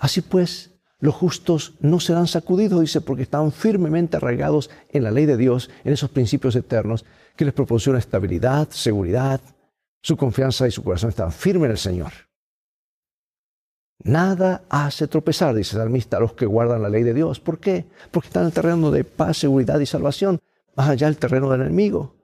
Así 0.00 0.20
pues, 0.20 0.82
los 0.98 1.14
justos 1.14 1.76
no 1.80 1.98
serán 1.98 2.26
sacudidos, 2.26 2.82
dice, 2.82 3.00
porque 3.00 3.22
están 3.22 3.52
firmemente 3.52 4.18
arraigados 4.18 4.68
en 4.90 5.02
la 5.02 5.12
ley 5.12 5.24
de 5.24 5.38
Dios, 5.38 5.70
en 5.82 5.94
esos 5.94 6.10
principios 6.10 6.56
eternos 6.56 7.06
que 7.36 7.46
les 7.46 7.54
proporciona 7.54 7.98
estabilidad, 7.98 8.68
seguridad. 8.68 9.40
Su 10.02 10.16
confianza 10.16 10.66
y 10.66 10.70
su 10.70 10.82
corazón 10.82 11.10
están 11.10 11.32
firmes 11.32 11.66
en 11.66 11.70
el 11.72 11.78
Señor. 11.78 12.12
Nada 14.02 14.64
hace 14.70 15.06
tropezar, 15.08 15.54
dice 15.54 15.76
el 15.76 15.82
salmista, 15.82 16.16
a 16.16 16.20
los 16.20 16.32
que 16.32 16.46
guardan 16.46 16.82
la 16.82 16.88
ley 16.88 17.02
de 17.02 17.12
Dios. 17.12 17.38
¿Por 17.38 17.58
qué? 17.58 17.86
Porque 18.10 18.28
están 18.28 18.44
en 18.44 18.46
el 18.48 18.54
terreno 18.54 18.90
de 18.90 19.04
paz, 19.04 19.36
seguridad 19.36 19.78
y 19.78 19.86
salvación, 19.86 20.40
más 20.74 20.88
allá 20.88 21.06
del 21.06 21.18
terreno 21.18 21.50
del 21.50 21.62
enemigo. 21.62 22.16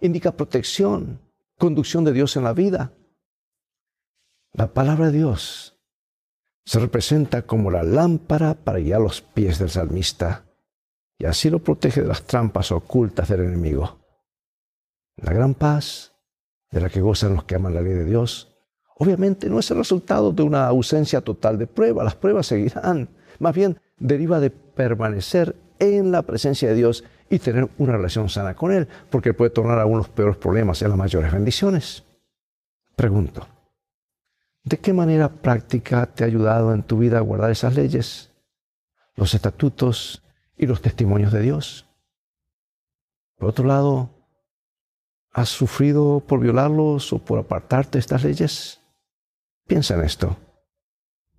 Indica 0.00 0.36
protección, 0.36 1.20
conducción 1.58 2.04
de 2.04 2.12
Dios 2.12 2.36
en 2.36 2.44
la 2.44 2.52
vida. 2.52 2.92
La 4.52 4.72
palabra 4.72 5.06
de 5.06 5.18
Dios 5.18 5.76
se 6.64 6.78
representa 6.78 7.42
como 7.42 7.70
la 7.70 7.82
lámpara 7.82 8.54
para 8.54 8.78
guiar 8.78 9.00
los 9.00 9.20
pies 9.20 9.58
del 9.58 9.70
salmista 9.70 10.46
y 11.18 11.26
así 11.26 11.50
lo 11.50 11.58
protege 11.58 12.02
de 12.02 12.08
las 12.08 12.22
trampas 12.22 12.70
ocultas 12.70 13.28
del 13.28 13.40
enemigo. 13.42 13.98
La 15.16 15.32
gran 15.32 15.54
paz 15.54 16.13
de 16.70 16.80
la 16.80 16.88
que 16.88 17.00
gozan 17.00 17.34
los 17.34 17.44
que 17.44 17.54
aman 17.54 17.74
la 17.74 17.82
ley 17.82 17.94
de 17.94 18.04
Dios 18.04 18.54
obviamente 18.96 19.48
no 19.48 19.58
es 19.58 19.70
el 19.70 19.78
resultado 19.78 20.32
de 20.32 20.42
una 20.42 20.66
ausencia 20.66 21.20
total 21.20 21.58
de 21.58 21.66
prueba, 21.66 22.04
las 22.04 22.14
pruebas 22.14 22.46
seguirán, 22.46 23.08
más 23.38 23.54
bien 23.54 23.78
deriva 23.98 24.40
de 24.40 24.50
permanecer 24.50 25.56
en 25.78 26.12
la 26.12 26.22
presencia 26.22 26.68
de 26.68 26.74
Dios 26.74 27.04
y 27.28 27.38
tener 27.38 27.68
una 27.78 27.96
relación 27.96 28.28
sana 28.28 28.54
con 28.54 28.72
Él, 28.72 28.88
porque 29.10 29.34
puede 29.34 29.50
tornar 29.50 29.78
a 29.78 29.86
unos 29.86 30.08
peores 30.08 30.36
problemas 30.36 30.82
en 30.82 30.90
las 30.90 30.98
mayores 30.98 31.32
bendiciones. 31.32 32.04
Pregunto, 32.96 33.46
¿de 34.62 34.78
qué 34.78 34.92
manera 34.92 35.28
práctica 35.28 36.06
te 36.06 36.22
ha 36.22 36.26
ayudado 36.26 36.72
en 36.72 36.82
tu 36.82 36.98
vida 36.98 37.18
a 37.18 37.22
guardar 37.22 37.50
esas 37.50 37.74
leyes, 37.74 38.30
los 39.16 39.34
estatutos 39.34 40.22
y 40.56 40.66
los 40.66 40.80
testimonios 40.80 41.32
de 41.32 41.40
Dios? 41.40 41.88
Por 43.36 43.48
otro 43.48 43.64
lado, 43.64 44.10
¿has 45.34 45.50
sufrido 45.50 46.22
por 46.26 46.40
violarlos 46.40 47.12
o 47.12 47.18
por 47.18 47.40
apartarte 47.40 47.98
de 47.98 48.00
estas 48.00 48.24
leyes? 48.24 48.80
Piensa 49.66 49.94
en 49.94 50.04
esto. 50.04 50.36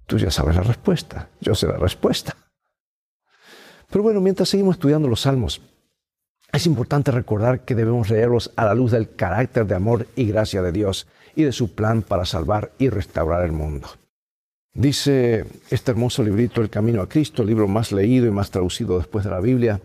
Tú 0.05 0.17
ya 0.17 0.29
sabes 0.29 0.55
la 0.55 0.62
respuesta, 0.62 1.29
yo 1.39 1.55
sé 1.55 1.65
la 1.67 1.77
respuesta. 1.77 2.36
Pero 3.89 4.03
bueno, 4.03 4.21
mientras 4.21 4.49
seguimos 4.49 4.75
estudiando 4.75 5.08
los 5.08 5.21
salmos, 5.21 5.62
es 6.51 6.65
importante 6.65 7.12
recordar 7.12 7.62
que 7.62 7.75
debemos 7.75 8.10
leerlos 8.10 8.51
a 8.55 8.65
la 8.65 8.75
luz 8.75 8.91
del 8.91 9.15
carácter 9.15 9.65
de 9.65 9.75
amor 9.75 10.08
y 10.15 10.25
gracia 10.25 10.62
de 10.62 10.71
Dios 10.71 11.08
y 11.36 11.43
de 11.43 11.51
su 11.51 11.73
plan 11.73 12.01
para 12.01 12.25
salvar 12.25 12.71
y 12.77 12.89
restaurar 12.89 13.43
el 13.43 13.51
mundo. 13.51 13.89
Dice 14.73 15.45
este 15.69 15.91
hermoso 15.91 16.21
librito 16.21 16.62
El 16.62 16.69
Camino 16.69 17.01
a 17.01 17.08
Cristo, 17.08 17.41
el 17.41 17.47
libro 17.47 17.67
más 17.67 17.91
leído 17.91 18.25
y 18.27 18.31
más 18.31 18.51
traducido 18.51 18.97
después 18.97 19.23
de 19.23 19.31
la 19.31 19.39
Biblia, 19.39 19.79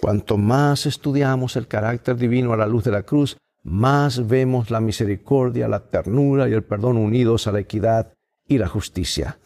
cuanto 0.00 0.36
más 0.36 0.86
estudiamos 0.86 1.56
el 1.56 1.68
carácter 1.68 2.16
divino 2.16 2.52
a 2.52 2.56
la 2.56 2.66
luz 2.66 2.84
de 2.84 2.90
la 2.90 3.02
cruz, 3.02 3.36
más 3.62 4.26
vemos 4.26 4.70
la 4.70 4.80
misericordia, 4.80 5.68
la 5.68 5.88
ternura 5.88 6.48
y 6.48 6.52
el 6.52 6.64
perdón 6.64 6.96
unidos 6.96 7.46
a 7.46 7.52
la 7.52 7.60
equidad 7.60 8.14
y 8.46 8.58
la 8.58 8.68
justicia. 8.68 9.38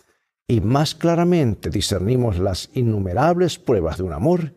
Y 0.47 0.61
más 0.61 0.95
claramente 0.95 1.71
discernimos 1.71 2.39
las 2.39 2.71
innumerables 2.75 3.59
pruebas 3.59 3.99
de 3.99 4.05
un 4.05 4.13
amor 4.13 4.55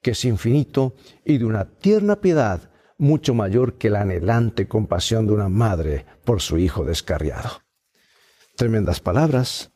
que 0.00 0.12
es 0.12 0.24
infinito 0.24 0.94
y 1.24 1.38
de 1.38 1.44
una 1.44 1.64
tierna 1.64 2.16
piedad 2.20 2.70
mucho 2.98 3.34
mayor 3.34 3.74
que 3.74 3.90
la 3.90 4.02
anhelante 4.02 4.68
compasión 4.68 5.26
de 5.26 5.32
una 5.32 5.48
madre 5.48 6.06
por 6.24 6.40
su 6.40 6.58
hijo 6.58 6.84
descarriado. 6.84 7.62
Tremendas 8.56 9.00
palabras, 9.00 9.72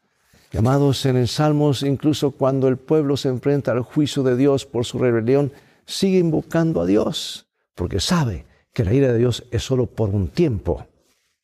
llamados 0.55 1.05
en 1.05 1.17
el 1.17 1.27
Salmos, 1.27 1.83
incluso 1.83 2.31
cuando 2.31 2.69
el 2.69 2.77
pueblo 2.77 3.17
se 3.17 3.29
enfrenta 3.29 3.73
al 3.73 3.81
juicio 3.81 4.23
de 4.23 4.37
Dios 4.37 4.67
por 4.67 4.85
su 4.85 5.01
rebelión, 5.01 5.53
sigue 5.85 6.19
invocando 6.19 6.81
a 6.81 6.87
Dios, 6.87 7.49
porque 7.75 7.99
sabe 7.99 8.47
que 8.73 8.85
la 8.85 8.95
ira 8.95 9.13
de 9.13 9.19
Dios 9.19 9.43
es 9.51 9.65
solo 9.65 9.87
por 9.87 10.11
un 10.11 10.29
tiempo, 10.29 10.87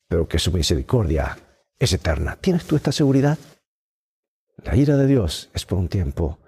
pero 0.07 0.29
que 0.29 0.39
su 0.39 0.53
misericordia 0.53 1.37
es 1.77 1.91
eterna. 1.91 2.37
¿Tienes 2.39 2.63
tú 2.63 2.77
esta 2.77 2.93
seguridad? 2.93 3.37
La 4.63 4.77
ira 4.77 4.95
de 4.95 5.07
Dios 5.07 5.49
es 5.53 5.65
por 5.65 5.77
un 5.77 5.89
tiempo, 5.89 6.39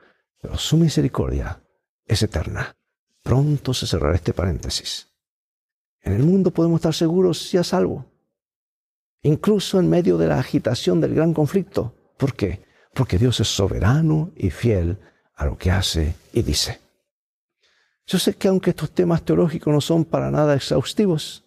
pero 0.42 0.58
su 0.58 0.78
misericordia 0.78 1.62
es 2.06 2.24
eterna. 2.24 2.78
Pronto 3.24 3.74
se 3.74 3.88
cerrará 3.88 4.16
este 4.16 4.32
paréntesis. 4.32 5.10
En 6.00 6.14
el 6.14 6.24
mundo 6.24 6.52
podemos 6.52 6.78
estar 6.78 6.94
seguros 6.94 7.54
y 7.54 7.58
a 7.58 7.64
salvo, 7.66 8.06
incluso 9.22 9.82
en 9.82 9.90
medio 9.90 10.18
de 10.18 10.28
la 10.28 10.40
agitación 10.40 11.02
del 11.02 11.14
gran 11.14 11.34
conflicto. 11.34 11.94
¿Por 12.18 12.36
qué? 12.36 12.66
Porque 12.94 13.18
Dios 13.18 13.40
es 13.40 13.48
soberano 13.48 14.32
y 14.36 14.50
fiel 14.50 14.98
a 15.36 15.46
lo 15.46 15.58
que 15.58 15.72
hace 15.72 16.16
y 16.32 16.42
dice. 16.42 16.80
Yo 18.06 18.20
sé 18.20 18.36
que 18.36 18.48
aunque 18.48 18.72
estos 18.72 18.92
temas 18.92 19.24
teológicos 19.24 19.74
no 19.74 19.82
son 19.82 20.06
para 20.06 20.30
nada 20.30 20.56
exhaustivos, 20.56 21.46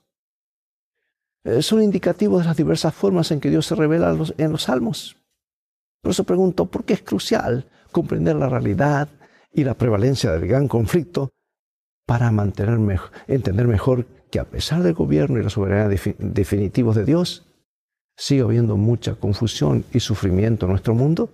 eh, 1.45 1.63
son 1.63 1.83
indicativos 1.83 2.43
de 2.43 2.49
las 2.49 2.57
diversas 2.57 2.95
formas 2.95 3.31
en 3.31 3.41
que 3.41 3.51
Dios 3.51 3.67
se 3.67 3.75
revela 3.75 4.17
en 4.39 4.53
los 4.53 4.63
salmos. 4.63 5.17
Por 6.03 6.11
eso 6.11 6.25
pregunto, 6.25 6.67
¿por 6.67 6.85
qué 6.85 6.95
es 6.95 7.03
crucial 7.03 7.69
comprender 7.93 8.37
la 8.37 8.49
realidad 8.49 9.09
y 9.53 9.65
la 9.65 9.75
prevalencia 9.75 10.33
del 10.33 10.47
gran 10.47 10.69
conflicto 10.69 11.31
para 12.07 12.29
entender 13.27 13.67
mejor 13.67 14.07
que 14.31 14.39
a 14.39 14.45
pesar 14.45 14.83
del 14.83 14.95
gobierno 14.95 15.39
y 15.39 15.43
la 15.43 15.51
soberanía 15.51 15.89
definitivos 16.19 16.95
de 16.95 17.05
Dios, 17.05 17.46
sigue 18.17 18.43
habiendo 18.43 18.77
mucha 18.77 19.15
confusión 19.15 19.85
y 19.93 20.01
sufrimiento 20.01 20.67
en 20.67 20.73
nuestro 20.73 20.95
mundo? 20.95 21.31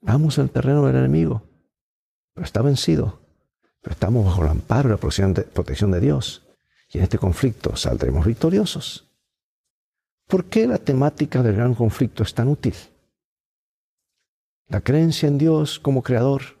Vamos 0.00 0.38
al 0.38 0.50
terreno 0.50 0.86
del 0.86 0.96
enemigo, 0.96 1.42
pero 2.34 2.44
está 2.44 2.62
vencido 2.62 3.24
pero 3.84 3.92
estamos 3.92 4.24
bajo 4.24 4.42
el 4.42 4.48
amparo 4.48 4.88
y 4.88 4.92
la 4.92 4.96
protección 4.96 5.90
de, 5.90 6.00
Dios. 6.00 6.42
Y 6.90 6.96
en 6.96 7.04
este 7.04 7.18
conflicto 7.18 7.76
saldremos 7.76 8.24
victoriosos. 8.24 9.06
¿Por 10.26 10.46
qué 10.46 10.66
la 10.66 10.78
temática 10.78 11.42
del 11.42 11.56
gran 11.56 11.74
conflicto 11.74 12.22
es 12.22 12.32
tan 12.32 12.48
útil? 12.48 12.74
La 14.68 14.80
creencia 14.80 15.28
en 15.28 15.36
Dios 15.36 15.78
como 15.78 16.02
creador, 16.02 16.56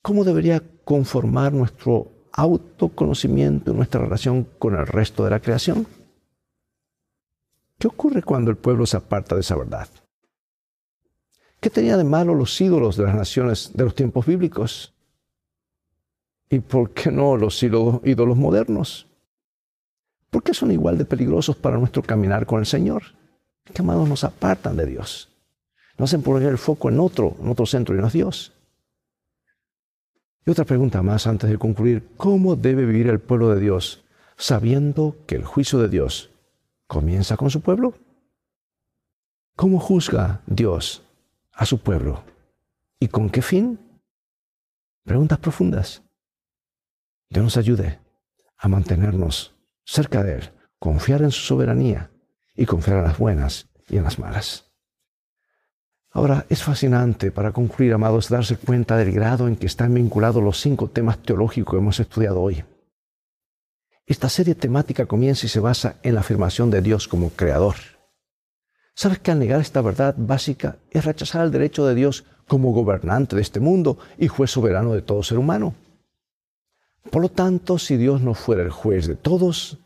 ¿cómo 0.00 0.22
debería 0.22 0.62
conformar 0.84 1.52
nuestro 1.52 2.12
autoconocimiento 2.30 3.72
y 3.72 3.74
nuestra 3.74 4.00
relación 4.00 4.46
con 4.60 4.76
el 4.76 4.86
resto 4.86 5.24
de 5.24 5.30
la 5.30 5.40
creación? 5.40 5.88
¿Qué 7.78 7.86
ocurre 7.86 8.22
cuando 8.22 8.50
el 8.50 8.56
pueblo 8.56 8.86
se 8.86 8.96
aparta 8.96 9.36
de 9.36 9.42
esa 9.42 9.56
verdad? 9.56 9.88
¿Qué 11.60 11.70
tenía 11.70 11.96
de 11.96 12.04
malo 12.04 12.34
los 12.34 12.60
ídolos 12.60 12.96
de 12.96 13.04
las 13.04 13.14
naciones 13.14 13.70
de 13.74 13.84
los 13.84 13.94
tiempos 13.94 14.26
bíblicos? 14.26 14.94
¿Y 16.50 16.58
por 16.60 16.90
qué 16.90 17.10
no 17.12 17.36
los 17.36 17.62
ídolos 17.62 18.36
modernos? 18.36 19.06
¿Por 20.30 20.42
qué 20.42 20.54
son 20.54 20.72
igual 20.72 20.98
de 20.98 21.04
peligrosos 21.04 21.56
para 21.56 21.78
nuestro 21.78 22.02
caminar 22.02 22.46
con 22.46 22.58
el 22.58 22.66
Señor? 22.66 23.02
Que 23.64 23.82
amados 23.82 24.08
nos 24.08 24.24
apartan 24.24 24.76
de 24.76 24.86
Dios. 24.86 25.28
Nos 25.98 26.10
hacen 26.10 26.22
poner 26.22 26.48
el 26.48 26.58
foco 26.58 26.88
en 26.88 26.98
otro, 26.98 27.36
en 27.40 27.48
otro 27.48 27.66
centro 27.66 27.94
y 27.94 28.00
no 28.00 28.06
es 28.08 28.12
Dios. 28.12 28.52
Y 30.46 30.50
otra 30.50 30.64
pregunta 30.64 31.02
más 31.02 31.26
antes 31.26 31.50
de 31.50 31.58
concluir. 31.58 32.08
¿Cómo 32.16 32.56
debe 32.56 32.86
vivir 32.86 33.08
el 33.08 33.20
pueblo 33.20 33.50
de 33.50 33.60
Dios 33.60 34.04
sabiendo 34.36 35.16
que 35.26 35.34
el 35.34 35.44
juicio 35.44 35.78
de 35.78 35.88
Dios 35.88 36.30
comienza 36.88 37.36
con 37.36 37.50
su 37.50 37.60
pueblo? 37.60 37.94
¿Cómo 39.54 39.78
juzga 39.78 40.42
Dios 40.46 41.04
a 41.52 41.64
su 41.66 41.78
pueblo? 41.78 42.24
¿Y 42.98 43.08
con 43.08 43.30
qué 43.30 43.42
fin? 43.42 43.78
Preguntas 45.04 45.38
profundas. 45.38 46.02
Dios 47.30 47.44
nos 47.44 47.56
ayude 47.56 48.00
a 48.56 48.68
mantenernos 48.68 49.54
cerca 49.84 50.24
de 50.24 50.38
Él, 50.38 50.50
confiar 50.78 51.22
en 51.22 51.30
su 51.30 51.42
soberanía 51.42 52.10
y 52.56 52.66
confiar 52.66 52.98
en 52.98 53.04
las 53.04 53.18
buenas 53.18 53.68
y 53.88 53.98
en 53.98 54.04
las 54.04 54.18
malas. 54.18 54.72
Ahora, 56.10 56.46
es 56.48 56.62
fascinante 56.62 57.30
para 57.30 57.52
concluir, 57.52 57.92
amados, 57.92 58.28
darse 58.30 58.56
cuenta 58.56 58.96
del 58.96 59.12
grado 59.12 59.46
en 59.46 59.56
que 59.56 59.66
están 59.66 59.92
vinculados 59.92 60.42
los 60.42 60.58
cinco 60.58 60.88
temas 60.88 61.18
teológicos 61.18 61.72
que 61.72 61.78
hemos 61.78 62.00
estudiado 62.00 62.40
hoy. 62.40 62.64
Esta 64.08 64.30
serie 64.30 64.54
temática 64.54 65.04
comienza 65.04 65.44
y 65.44 65.50
se 65.50 65.60
basa 65.60 65.96
en 66.02 66.14
la 66.14 66.20
afirmación 66.20 66.70
de 66.70 66.80
Dios 66.80 67.06
como 67.08 67.28
creador. 67.28 67.74
¿Sabes 68.94 69.18
que 69.18 69.30
al 69.30 69.38
negar 69.38 69.60
esta 69.60 69.82
verdad 69.82 70.14
básica 70.16 70.78
es 70.90 71.04
rechazar 71.04 71.44
el 71.44 71.50
derecho 71.50 71.84
de 71.84 71.94
Dios 71.94 72.24
como 72.46 72.72
gobernante 72.72 73.36
de 73.36 73.42
este 73.42 73.60
mundo 73.60 73.98
y 74.16 74.28
juez 74.28 74.50
soberano 74.50 74.94
de 74.94 75.02
todo 75.02 75.22
ser 75.22 75.36
humano? 75.36 75.74
Por 77.10 77.20
lo 77.20 77.28
tanto, 77.28 77.78
si 77.78 77.98
Dios 77.98 78.22
no 78.22 78.32
fuera 78.32 78.62
el 78.62 78.70
juez 78.70 79.06
de 79.06 79.14
todos, 79.14 79.76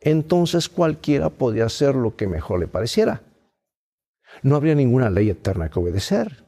entonces 0.00 0.68
cualquiera 0.68 1.30
podría 1.30 1.64
hacer 1.64 1.94
lo 1.94 2.14
que 2.14 2.26
mejor 2.26 2.60
le 2.60 2.68
pareciera. 2.68 3.22
No 4.42 4.56
habría 4.56 4.74
ninguna 4.74 5.08
ley 5.08 5.30
eterna 5.30 5.70
que 5.70 5.78
obedecer. 5.78 6.44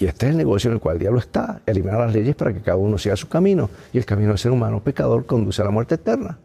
Y 0.00 0.06
este 0.06 0.26
es 0.26 0.30
el 0.30 0.38
negocio 0.38 0.70
en 0.70 0.76
el 0.76 0.80
cual 0.80 0.96
el 0.96 1.00
diablo 1.00 1.18
está, 1.18 1.60
eliminar 1.66 2.00
las 2.00 2.14
leyes 2.14 2.34
para 2.34 2.54
que 2.54 2.62
cada 2.62 2.78
uno 2.78 2.96
siga 2.96 3.16
su 3.16 3.28
camino. 3.28 3.68
Y 3.92 3.98
el 3.98 4.06
camino 4.06 4.28
del 4.28 4.38
ser 4.38 4.50
humano 4.50 4.82
pecador 4.82 5.26
conduce 5.26 5.60
a 5.60 5.66
la 5.66 5.70
muerte 5.70 5.96
eterna. 5.96 6.38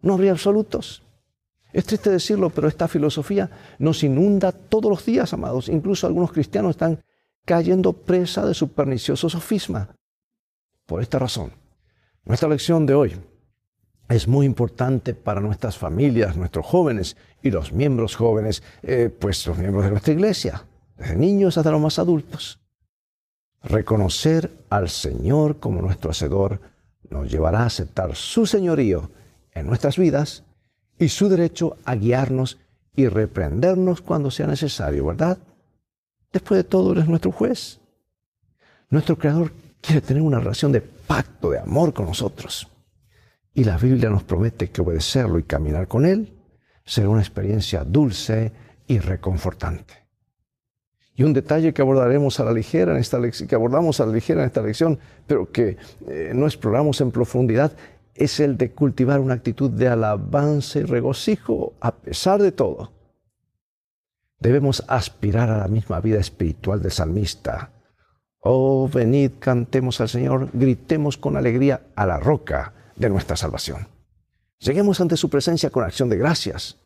No 0.00 0.14
habría 0.14 0.30
absolutos. 0.32 1.02
Es 1.74 1.84
triste 1.84 2.08
decirlo, 2.08 2.48
pero 2.48 2.66
esta 2.66 2.88
filosofía 2.88 3.50
nos 3.78 4.02
inunda 4.02 4.50
todos 4.52 4.90
los 4.90 5.04
días, 5.04 5.30
amados. 5.34 5.68
Incluso 5.68 6.06
algunos 6.06 6.32
cristianos 6.32 6.70
están 6.70 7.02
cayendo 7.44 7.92
presa 7.92 8.46
de 8.46 8.54
su 8.54 8.68
pernicioso 8.72 9.28
sofisma. 9.28 9.94
Por 10.86 11.02
esta 11.02 11.18
razón, 11.18 11.52
nuestra 12.24 12.48
lección 12.48 12.86
de 12.86 12.94
hoy 12.94 13.16
es 14.08 14.26
muy 14.26 14.46
importante 14.46 15.12
para 15.12 15.42
nuestras 15.42 15.76
familias, 15.76 16.34
nuestros 16.38 16.64
jóvenes 16.64 17.18
y 17.42 17.50
los 17.50 17.74
miembros 17.74 18.16
jóvenes, 18.16 18.62
eh, 18.82 19.10
pues 19.10 19.46
los 19.46 19.58
miembros 19.58 19.84
de 19.84 19.90
nuestra 19.90 20.14
iglesia, 20.14 20.64
desde 20.98 21.16
niños 21.16 21.56
hasta 21.56 21.70
los 21.70 21.80
más 21.80 21.98
adultos. 21.98 22.60
Reconocer 23.62 24.64
al 24.68 24.88
Señor 24.88 25.58
como 25.58 25.80
nuestro 25.80 26.10
Hacedor 26.10 26.60
nos 27.10 27.30
llevará 27.30 27.60
a 27.60 27.66
aceptar 27.66 28.14
su 28.14 28.46
señorío 28.46 29.10
en 29.52 29.66
nuestras 29.66 29.96
vidas 29.96 30.44
y 30.98 31.08
su 31.08 31.28
derecho 31.28 31.76
a 31.84 31.94
guiarnos 31.94 32.58
y 32.94 33.08
reprendernos 33.08 34.02
cuando 34.02 34.30
sea 34.30 34.46
necesario, 34.46 35.06
¿verdad? 35.06 35.38
Después 36.32 36.58
de 36.58 36.64
todo, 36.64 36.92
Él 36.92 36.98
es 36.98 37.08
nuestro 37.08 37.32
juez. 37.32 37.80
Nuestro 38.90 39.16
Creador 39.16 39.52
quiere 39.80 40.00
tener 40.00 40.22
una 40.22 40.40
relación 40.40 40.72
de 40.72 40.80
pacto, 40.80 41.50
de 41.50 41.58
amor 41.58 41.94
con 41.94 42.06
nosotros. 42.06 42.68
Y 43.54 43.64
la 43.64 43.76
Biblia 43.76 44.10
nos 44.10 44.24
promete 44.24 44.70
que 44.70 44.80
obedecerlo 44.80 45.38
y 45.38 45.44
caminar 45.44 45.88
con 45.88 46.06
Él 46.06 46.34
será 46.84 47.08
una 47.08 47.20
experiencia 47.20 47.84
dulce 47.84 48.52
y 48.86 48.98
reconfortante. 48.98 49.97
Y 51.18 51.24
un 51.24 51.32
detalle 51.32 51.74
que 51.74 51.82
abordaremos 51.82 52.38
a 52.38 52.44
la 52.44 52.52
ligera 52.52 52.92
en 52.92 52.98
esta 52.98 53.18
que 53.20 53.54
abordamos 53.56 53.98
a 53.98 54.06
la 54.06 54.12
ligera 54.12 54.42
en 54.42 54.46
esta 54.46 54.62
lección, 54.62 55.00
pero 55.26 55.50
que 55.50 55.76
eh, 56.06 56.30
no 56.32 56.46
exploramos 56.46 57.00
en 57.00 57.10
profundidad, 57.10 57.72
es 58.14 58.38
el 58.38 58.56
de 58.56 58.70
cultivar 58.70 59.18
una 59.18 59.34
actitud 59.34 59.68
de 59.68 59.88
alabanza 59.88 60.78
y 60.78 60.84
regocijo 60.84 61.72
a 61.80 61.90
pesar 61.90 62.40
de 62.40 62.52
todo. 62.52 62.92
Debemos 64.38 64.84
aspirar 64.86 65.50
a 65.50 65.58
la 65.58 65.66
misma 65.66 66.00
vida 66.00 66.20
espiritual 66.20 66.80
del 66.80 66.92
salmista. 66.92 67.72
Oh, 68.38 68.88
venid, 68.88 69.32
cantemos 69.40 70.00
al 70.00 70.08
Señor, 70.08 70.50
gritemos 70.52 71.16
con 71.16 71.36
alegría 71.36 71.80
a 71.96 72.06
la 72.06 72.20
roca 72.20 72.74
de 72.94 73.10
nuestra 73.10 73.34
salvación. 73.34 73.88
Lleguemos 74.60 75.00
ante 75.00 75.16
su 75.16 75.28
presencia 75.28 75.70
con 75.70 75.82
acción 75.82 76.08
de 76.08 76.16
gracias. 76.16 76.78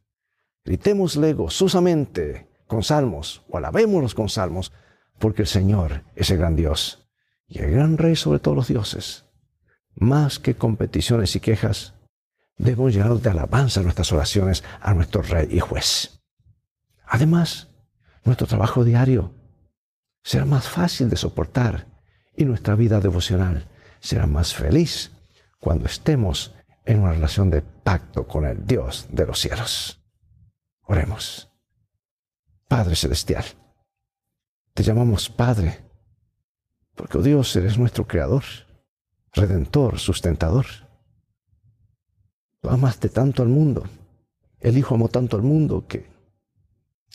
Gritémosle 0.65 1.35
gozosamente 1.35 2.51
con 2.73 2.83
salmos 2.83 3.43
o 3.51 3.59
alabémonos 3.59 4.15
con 4.15 4.31
salmos, 4.31 4.73
porque 5.19 5.43
el 5.43 5.49
Señor 5.49 6.05
es 6.17 6.31
el 6.31 6.39
gran 6.39 6.57
Dios 6.57 7.07
y 7.47 7.59
el 7.59 7.71
gran 7.71 7.99
Rey 7.99 8.17
sobre 8.17 8.39
todos 8.39 8.57
los 8.57 8.69
dioses. 8.69 9.27
Más 9.95 10.39
que 10.39 10.55
competiciones 10.55 11.37
y 11.37 11.41
quejas, 11.41 11.93
debemos 12.57 12.95
llenar 12.95 13.13
de 13.13 13.29
alabanza 13.29 13.83
nuestras 13.83 14.11
oraciones 14.11 14.65
a 14.81 14.95
nuestro 14.95 15.21
Rey 15.21 15.49
y 15.51 15.61
Juez. 15.61 16.23
Además, 17.05 17.69
nuestro 18.25 18.47
trabajo 18.47 18.85
diario 18.85 19.35
será 20.25 20.47
más 20.47 20.67
fácil 20.67 21.11
de 21.11 21.17
soportar 21.19 21.89
y 22.35 22.47
nuestra 22.47 22.75
vida 22.75 23.01
devocional 23.01 23.69
será 24.01 24.27
más 24.27 24.55
feliz 24.55 25.11
cuando 25.61 25.85
estemos 25.85 26.55
en 26.87 27.01
una 27.01 27.13
relación 27.13 27.51
de 27.51 27.61
pacto 27.61 28.27
con 28.27 28.47
el 28.47 28.67
Dios 28.67 29.09
de 29.11 29.27
los 29.27 29.41
cielos. 29.41 30.01
Oremos. 30.85 31.52
Padre 32.73 32.97
Celestial, 32.97 33.45
te 34.73 34.83
llamamos 34.83 35.29
Padre, 35.29 35.85
porque 36.95 37.19
oh 37.19 37.23
Dios 37.23 37.55
eres 37.55 37.77
nuestro 37.77 38.07
Creador, 38.07 38.45
Redentor, 39.35 39.99
Sustentador. 39.99 40.65
Tú 42.63 42.71
amaste 42.71 43.11
tanto 43.11 43.43
al 43.43 43.51
mundo, 43.51 43.85
el 44.59 44.79
Hijo 44.79 44.95
amó 44.95 45.09
tanto 45.09 45.37
al 45.37 45.43
mundo 45.43 45.85
que 45.87 46.07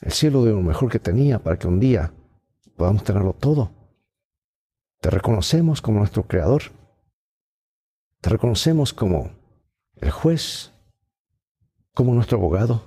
el 0.01 0.11
cielo 0.11 0.43
dio 0.43 0.53
lo 0.53 0.61
mejor 0.61 0.91
que 0.91 0.99
tenía 0.99 1.39
para 1.39 1.57
que 1.57 1.67
un 1.67 1.79
día 1.79 2.13
podamos 2.75 3.03
tenerlo 3.03 3.33
todo. 3.33 3.71
Te 5.01 5.09
reconocemos 5.09 5.81
como 5.81 5.97
nuestro 5.97 6.27
Creador. 6.27 6.65
Te 8.21 8.29
reconocemos 8.29 8.93
como 8.93 9.31
el 9.95 10.11
juez, 10.11 10.71
como 11.95 12.13
nuestro 12.13 12.37
abogado, 12.37 12.83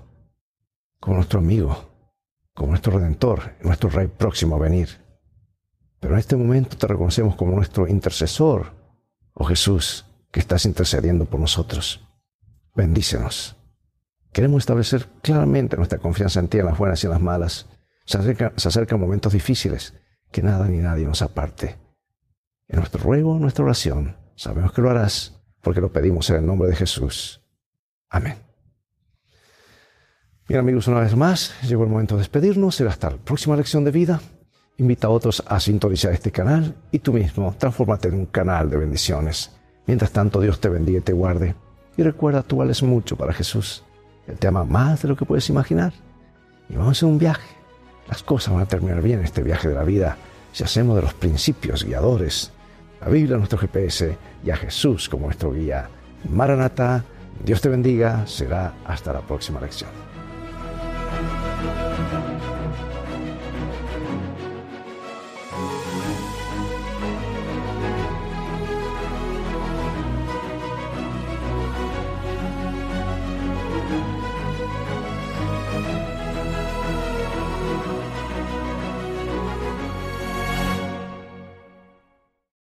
como 1.00 1.16
nuestro 1.16 1.40
amigo, 1.40 1.89
como 2.60 2.72
nuestro 2.72 2.98
redentor, 2.98 3.54
nuestro 3.62 3.88
rey 3.88 4.06
próximo 4.06 4.56
a 4.56 4.58
venir. 4.58 5.00
Pero 5.98 6.12
en 6.12 6.20
este 6.20 6.36
momento 6.36 6.76
te 6.76 6.86
reconocemos 6.86 7.34
como 7.34 7.56
nuestro 7.56 7.88
intercesor, 7.88 8.74
oh 9.32 9.46
Jesús, 9.46 10.04
que 10.30 10.40
estás 10.40 10.66
intercediendo 10.66 11.24
por 11.24 11.40
nosotros. 11.40 12.06
Bendícenos. 12.74 13.56
Queremos 14.30 14.58
establecer 14.58 15.06
claramente 15.22 15.78
nuestra 15.78 16.00
confianza 16.00 16.38
en 16.38 16.48
ti 16.48 16.58
en 16.58 16.66
las 16.66 16.76
buenas 16.76 17.02
y 17.02 17.06
en 17.06 17.12
las 17.12 17.22
malas. 17.22 17.66
Se, 18.04 18.18
acercan 18.18 19.00
momentos 19.00 19.32
difíciles, 19.32 19.94
que 20.30 20.42
nada 20.42 20.68
ni 20.68 20.76
nadie 20.76 21.06
nos 21.06 21.22
aparte. 21.22 21.78
En 22.68 22.80
nuestro 22.80 23.02
ruego, 23.02 23.36
en 23.36 23.40
nuestra 23.40 23.64
oración, 23.64 24.18
sabemos 24.36 24.74
que 24.74 24.82
lo 24.82 24.90
harás, 24.90 25.40
porque 25.62 25.80
lo 25.80 25.92
pedimos 25.92 26.28
en 26.28 26.36
el 26.36 26.44
nombre 26.44 26.68
de 26.68 26.76
Jesús. 26.76 27.40
Amén. 28.10 28.49
Bien 30.50 30.58
amigos, 30.58 30.88
una 30.88 30.98
vez 30.98 31.14
más, 31.14 31.54
llegó 31.62 31.84
el 31.84 31.90
momento 31.90 32.16
de 32.16 32.22
despedirnos. 32.22 32.74
Será 32.74 32.90
hasta 32.90 33.10
la 33.10 33.18
próxima 33.18 33.54
lección 33.54 33.84
de 33.84 33.92
vida. 33.92 34.20
Invita 34.78 35.06
a 35.06 35.10
otros 35.10 35.44
a 35.46 35.60
sintonizar 35.60 36.12
este 36.12 36.32
canal 36.32 36.74
y 36.90 36.98
tú 36.98 37.12
mismo 37.12 37.54
transfórmate 37.56 38.08
en 38.08 38.14
un 38.14 38.26
canal 38.26 38.68
de 38.68 38.76
bendiciones. 38.76 39.52
Mientras 39.86 40.10
tanto, 40.10 40.40
Dios 40.40 40.60
te 40.60 40.68
bendiga 40.68 40.98
y 40.98 41.02
te 41.02 41.12
guarde. 41.12 41.54
Y 41.96 42.02
recuerda, 42.02 42.42
tú 42.42 42.56
vales 42.56 42.82
mucho 42.82 43.14
para 43.14 43.32
Jesús. 43.32 43.84
Él 44.26 44.38
te 44.38 44.48
ama 44.48 44.64
más 44.64 45.02
de 45.02 45.08
lo 45.10 45.14
que 45.14 45.24
puedes 45.24 45.48
imaginar. 45.50 45.92
Y 46.68 46.74
vamos 46.74 47.00
a 47.00 47.06
un 47.06 47.18
viaje. 47.18 47.46
Las 48.08 48.24
cosas 48.24 48.52
van 48.52 48.64
a 48.64 48.66
terminar 48.66 49.02
bien 49.02 49.20
en 49.20 49.26
este 49.26 49.44
viaje 49.44 49.68
de 49.68 49.76
la 49.76 49.84
vida 49.84 50.16
si 50.50 50.64
hacemos 50.64 50.96
de 50.96 51.02
los 51.02 51.14
principios 51.14 51.84
guiadores 51.84 52.50
la 53.00 53.08
Biblia 53.08 53.36
nuestro 53.36 53.56
GPS 53.56 54.18
y 54.44 54.50
a 54.50 54.56
Jesús 54.56 55.08
como 55.08 55.26
nuestro 55.26 55.52
guía. 55.52 55.88
Maranata, 56.28 57.04
Dios 57.44 57.60
te 57.60 57.68
bendiga, 57.68 58.26
será 58.26 58.74
hasta 58.84 59.12
la 59.12 59.20
próxima 59.20 59.60
lección. 59.60 60.09